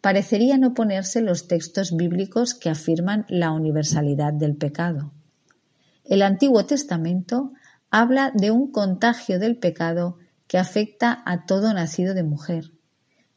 parecerían 0.00 0.64
oponerse 0.64 1.22
los 1.22 1.46
textos 1.46 1.96
bíblicos 1.96 2.54
que 2.54 2.68
afirman 2.68 3.24
la 3.28 3.52
universalidad 3.52 4.32
del 4.32 4.56
pecado. 4.56 5.12
El 6.04 6.22
Antiguo 6.22 6.66
Testamento 6.66 7.52
habla 7.90 8.32
de 8.34 8.50
un 8.50 8.72
contagio 8.72 9.38
del 9.38 9.56
pecado 9.56 10.18
que 10.48 10.58
afecta 10.58 11.22
a 11.24 11.46
todo 11.46 11.72
nacido 11.72 12.14
de 12.14 12.24
mujer. 12.24 12.72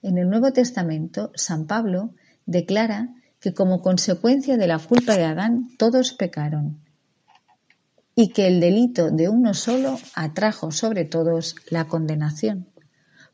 En 0.02 0.18
el 0.18 0.28
Nuevo 0.28 0.52
Testamento, 0.52 1.32
San 1.36 1.68
Pablo 1.68 2.14
declara 2.46 3.10
que 3.40 3.54
como 3.54 3.82
consecuencia 3.82 4.58
de 4.58 4.68
la 4.68 4.80
culpa 4.80 5.16
de 5.16 5.26
Adán 5.26 5.70
todos 5.78 6.14
pecaron 6.14 6.80
y 8.16 8.30
que 8.30 8.48
el 8.48 8.60
delito 8.60 9.12
de 9.12 9.30
uno 9.30 9.54
solo 9.54 10.00
atrajo 10.16 10.72
sobre 10.72 11.04
todos 11.04 11.56
la 11.70 11.88
condenación. 11.88 12.68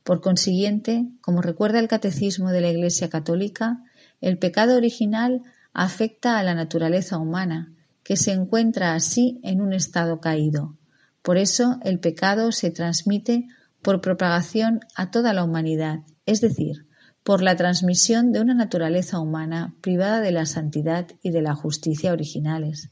Por 0.04 0.22
consiguiente, 0.22 1.08
como 1.22 1.42
recuerda 1.42 1.80
el 1.80 1.88
Catecismo 1.88 2.50
de 2.50 2.62
la 2.62 2.70
Iglesia 2.70 3.10
Católica, 3.10 3.84
el 4.20 4.40
pecado 4.40 4.76
original 4.76 5.44
afecta 5.74 6.40
a 6.40 6.44
la 6.44 6.56
naturaleza 6.56 7.20
humana, 7.20 7.74
que 8.04 8.18
se 8.18 8.32
encuentra 8.32 8.96
así 8.96 9.40
en 9.44 9.62
un 9.62 9.74
estado 9.74 10.20
caído. 10.20 10.76
Por 11.22 11.38
eso 11.38 11.78
el 11.84 12.00
pecado 12.00 12.52
se 12.52 12.72
transmite 12.72 13.48
por 13.84 14.02
propagación 14.02 14.80
a 14.96 15.12
toda 15.12 15.34
la 15.34 15.44
humanidad, 15.44 16.00
es 16.26 16.42
decir, 16.42 16.88
por 17.24 17.42
la 17.44 17.56
transmisión 17.56 18.32
de 18.32 18.42
una 18.42 18.54
naturaleza 18.54 19.20
humana 19.20 19.76
privada 19.82 20.22
de 20.22 20.32
la 20.32 20.46
santidad 20.46 21.08
y 21.22 21.32
de 21.32 21.42
la 21.42 21.56
justicia 21.56 22.12
originales. 22.14 22.90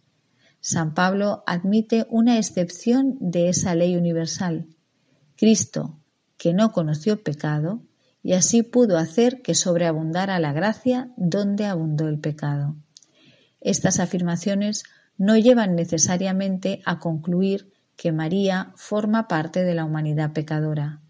San 0.61 0.93
Pablo 0.93 1.43
admite 1.47 2.05
una 2.09 2.37
excepción 2.37 3.17
de 3.19 3.49
esa 3.49 3.75
ley 3.75 3.95
universal. 3.95 4.67
Cristo, 5.35 5.99
que 6.37 6.53
no 6.53 6.71
conoció 6.71 7.23
pecado, 7.23 7.81
y 8.21 8.33
así 8.33 8.63
pudo 8.63 8.97
hacer 8.97 9.41
que 9.41 9.55
sobreabundara 9.55 10.39
la 10.39 10.51
gracia 10.51 11.11
donde 11.15 11.65
abundó 11.65 12.07
el 12.07 12.19
pecado. 12.19 12.75
Estas 13.61 13.99
afirmaciones 13.99 14.83
no 15.17 15.37
llevan 15.37 15.75
necesariamente 15.75 16.81
a 16.85 16.99
concluir 16.99 17.71
que 17.95 18.11
María 18.11 18.71
forma 18.75 19.27
parte 19.27 19.63
de 19.63 19.75
la 19.75 19.85
humanidad 19.85 20.33
pecadora. 20.33 21.01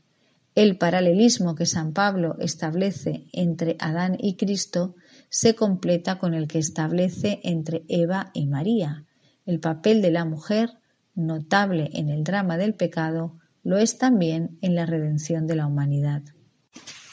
El 0.56 0.78
paralelismo 0.78 1.56
que 1.56 1.66
San 1.66 1.94
Pablo 1.94 2.36
establece 2.40 3.26
entre 3.32 3.76
Adán 3.80 4.18
y 4.20 4.36
Cristo 4.36 4.96
se 5.30 5.56
completa 5.56 6.18
con 6.18 6.34
el 6.34 6.48
que 6.48 6.60
establece 6.60 7.40
entre 7.44 7.84
Eva 7.88 8.32
y 8.34 8.48
María. 8.48 9.06
El 9.46 9.60
papel 9.60 10.02
de 10.02 10.12
la 10.12 10.26
mujer, 10.26 10.72
notable 11.16 11.90
en 11.94 12.10
el 12.10 12.24
drama 12.24 12.58
del 12.58 12.74
pecado, 12.74 13.38
lo 13.64 13.78
es 13.78 13.98
también 13.98 14.58
en 14.62 14.76
la 14.76 14.86
redención 14.86 15.48
de 15.48 15.56
la 15.56 15.68
humanidad. 15.68 16.24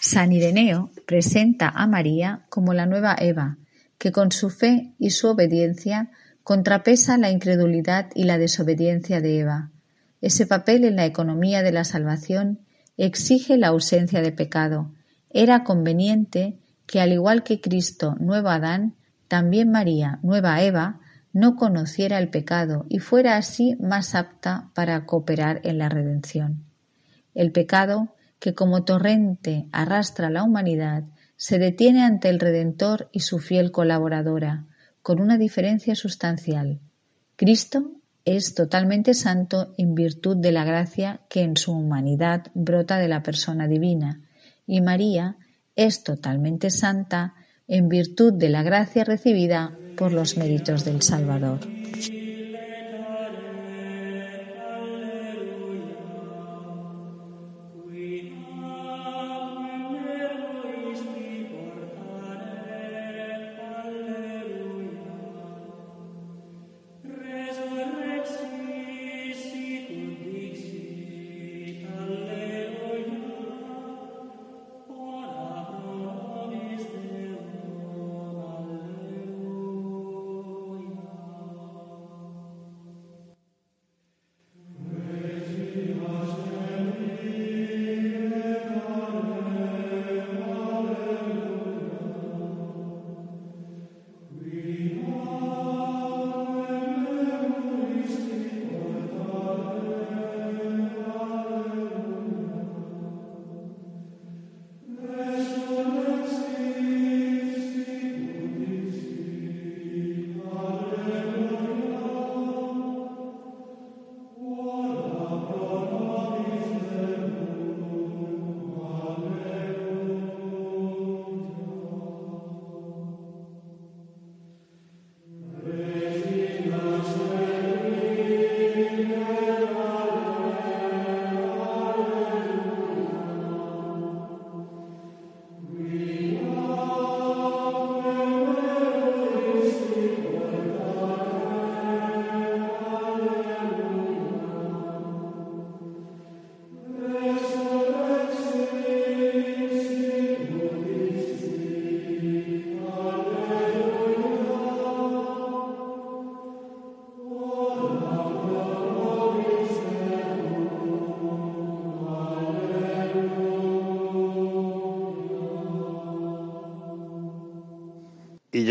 San 0.00 0.32
Ireneo 0.32 0.90
presenta 1.06 1.68
a 1.68 1.86
María 1.86 2.46
como 2.48 2.72
la 2.72 2.86
nueva 2.86 3.16
Eva, 3.18 3.58
que 3.98 4.12
con 4.12 4.32
su 4.32 4.50
fe 4.50 4.94
y 4.98 5.10
su 5.10 5.28
obediencia 5.28 6.10
contrapesa 6.42 7.18
la 7.18 7.30
incredulidad 7.30 8.10
y 8.14 8.24
la 8.24 8.38
desobediencia 8.38 9.20
de 9.20 9.40
Eva. 9.40 9.72
Ese 10.20 10.46
papel 10.46 10.84
en 10.84 10.96
la 10.96 11.06
economía 11.06 11.62
de 11.62 11.72
la 11.72 11.84
salvación 11.84 12.60
exige 12.96 13.56
la 13.56 13.68
ausencia 13.68 14.22
de 14.22 14.32
pecado. 14.32 14.92
Era 15.30 15.64
conveniente 15.64 16.58
que, 16.86 17.00
al 17.00 17.12
igual 17.12 17.42
que 17.42 17.60
Cristo, 17.60 18.16
nuevo 18.18 18.48
Adán, 18.48 18.94
también 19.28 19.70
María, 19.70 20.18
nueva 20.22 20.62
Eva, 20.62 21.00
no 21.32 21.56
conociera 21.56 22.18
el 22.18 22.30
pecado 22.30 22.86
y 22.88 23.00
fuera 23.00 23.36
así 23.36 23.76
más 23.78 24.14
apta 24.14 24.70
para 24.74 25.04
cooperar 25.04 25.60
en 25.64 25.78
la 25.78 25.88
redención. 25.88 26.64
El 27.34 27.52
pecado, 27.52 28.14
que 28.38 28.54
como 28.54 28.84
torrente 28.84 29.66
arrastra 29.72 30.28
a 30.28 30.30
la 30.30 30.42
humanidad, 30.42 31.04
se 31.36 31.58
detiene 31.58 32.02
ante 32.02 32.30
el 32.30 32.40
Redentor 32.40 33.10
y 33.12 33.20
su 33.20 33.38
fiel 33.38 33.70
colaboradora, 33.70 34.64
con 35.02 35.20
una 35.20 35.36
diferencia 35.36 35.94
sustancial. 35.94 36.80
Cristo 37.36 37.90
es 38.26 38.54
totalmente 38.54 39.14
santo 39.14 39.72
en 39.78 39.94
virtud 39.94 40.36
de 40.36 40.50
la 40.50 40.64
gracia 40.64 41.20
que 41.30 41.42
en 41.42 41.56
su 41.56 41.72
humanidad 41.72 42.48
brota 42.54 42.98
de 42.98 43.06
la 43.06 43.22
persona 43.22 43.68
divina, 43.68 44.20
y 44.66 44.80
María 44.80 45.36
es 45.76 46.02
totalmente 46.02 46.70
santa 46.70 47.34
en 47.68 47.88
virtud 47.88 48.32
de 48.32 48.48
la 48.48 48.64
gracia 48.64 49.04
recibida 49.04 49.78
por 49.96 50.12
los 50.12 50.36
méritos 50.36 50.84
del 50.84 51.02
Salvador. 51.02 51.60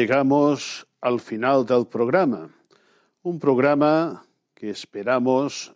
Llegamos 0.06 0.86
al 1.02 1.20
final 1.20 1.66
del 1.66 1.88
programa. 1.88 2.52
Un 3.24 3.40
programa 3.40 4.24
que 4.54 4.70
esperamos 4.70 5.74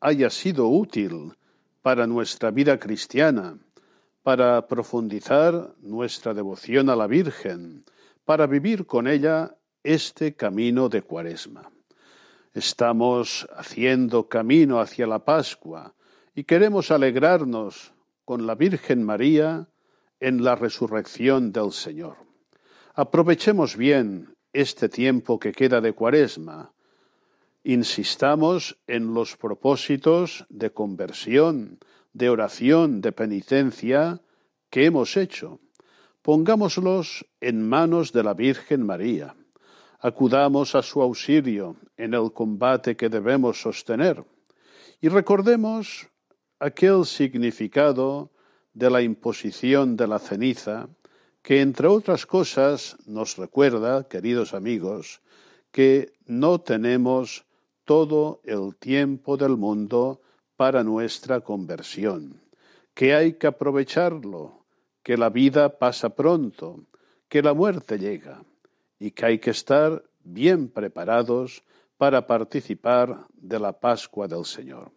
haya 0.00 0.28
sido 0.28 0.68
útil 0.68 1.32
para 1.80 2.06
nuestra 2.06 2.50
vida 2.50 2.78
cristiana, 2.78 3.56
para 4.22 4.68
profundizar 4.68 5.72
nuestra 5.80 6.34
devoción 6.34 6.90
a 6.90 6.94
la 6.94 7.06
Virgen, 7.06 7.86
para 8.26 8.46
vivir 8.46 8.84
con 8.84 9.08
ella 9.08 9.56
este 9.82 10.34
camino 10.34 10.90
de 10.90 11.00
Cuaresma. 11.00 11.70
Estamos 12.52 13.48
haciendo 13.56 14.28
camino 14.28 14.78
hacia 14.78 15.06
la 15.06 15.24
Pascua 15.24 15.94
y 16.34 16.44
queremos 16.44 16.90
alegrarnos 16.90 17.94
con 18.26 18.46
la 18.46 18.56
Virgen 18.56 19.02
María 19.02 19.68
en 20.20 20.44
la 20.44 20.54
resurrección 20.54 21.50
del 21.50 21.72
Señor. 21.72 22.29
Aprovechemos 22.94 23.76
bien 23.76 24.34
este 24.52 24.88
tiempo 24.88 25.38
que 25.38 25.52
queda 25.52 25.80
de 25.80 25.92
cuaresma. 25.92 26.72
Insistamos 27.62 28.78
en 28.86 29.14
los 29.14 29.36
propósitos 29.36 30.44
de 30.48 30.72
conversión, 30.72 31.78
de 32.12 32.30
oración, 32.30 33.00
de 33.00 33.12
penitencia 33.12 34.20
que 34.70 34.86
hemos 34.86 35.16
hecho. 35.16 35.60
Pongámoslos 36.22 37.26
en 37.40 37.68
manos 37.68 38.12
de 38.12 38.24
la 38.24 38.34
Virgen 38.34 38.84
María. 38.84 39.36
Acudamos 40.00 40.74
a 40.74 40.82
su 40.82 41.00
auxilio 41.00 41.76
en 41.96 42.14
el 42.14 42.32
combate 42.32 42.96
que 42.96 43.08
debemos 43.08 43.60
sostener. 43.60 44.24
Y 45.00 45.08
recordemos 45.08 46.08
aquel 46.58 47.06
significado 47.06 48.32
de 48.74 48.90
la 48.90 49.02
imposición 49.02 49.96
de 49.96 50.08
la 50.08 50.18
ceniza 50.18 50.88
que 51.42 51.60
entre 51.60 51.88
otras 51.88 52.26
cosas 52.26 52.96
nos 53.06 53.36
recuerda, 53.36 54.08
queridos 54.08 54.54
amigos, 54.54 55.20
que 55.72 56.12
no 56.26 56.60
tenemos 56.60 57.44
todo 57.84 58.40
el 58.44 58.76
tiempo 58.76 59.36
del 59.36 59.56
mundo 59.56 60.20
para 60.56 60.84
nuestra 60.84 61.40
conversión, 61.40 62.40
que 62.94 63.14
hay 63.14 63.34
que 63.34 63.46
aprovecharlo, 63.46 64.64
que 65.02 65.16
la 65.16 65.30
vida 65.30 65.78
pasa 65.78 66.10
pronto, 66.10 66.84
que 67.28 67.42
la 67.42 67.54
muerte 67.54 67.98
llega 67.98 68.44
y 68.98 69.12
que 69.12 69.26
hay 69.26 69.38
que 69.38 69.50
estar 69.50 70.04
bien 70.22 70.68
preparados 70.68 71.62
para 71.96 72.26
participar 72.26 73.26
de 73.34 73.58
la 73.58 73.72
Pascua 73.72 74.28
del 74.28 74.44
Señor. 74.44 74.90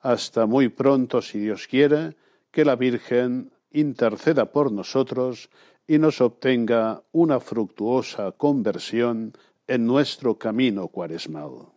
Hasta 0.00 0.46
muy 0.46 0.68
pronto, 0.68 1.22
si 1.22 1.38
Dios 1.38 1.66
quiere, 1.66 2.16
que 2.50 2.64
la 2.64 2.76
Virgen 2.76 3.52
interceda 3.70 4.46
por 4.52 4.70
nosotros 4.70 5.50
y 5.86 5.98
nos 5.98 6.20
obtenga 6.20 7.02
una 7.12 7.40
fructuosa 7.40 8.32
conversión 8.32 9.32
en 9.66 9.86
nuestro 9.86 10.38
camino 10.38 10.88
cuaresmal. 10.88 11.74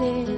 El 0.00 0.37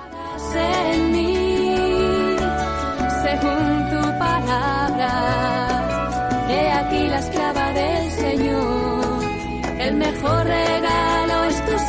Mejor 10.21 10.45
regalo 10.45 11.43
es 11.45 11.65
tu 11.65 11.79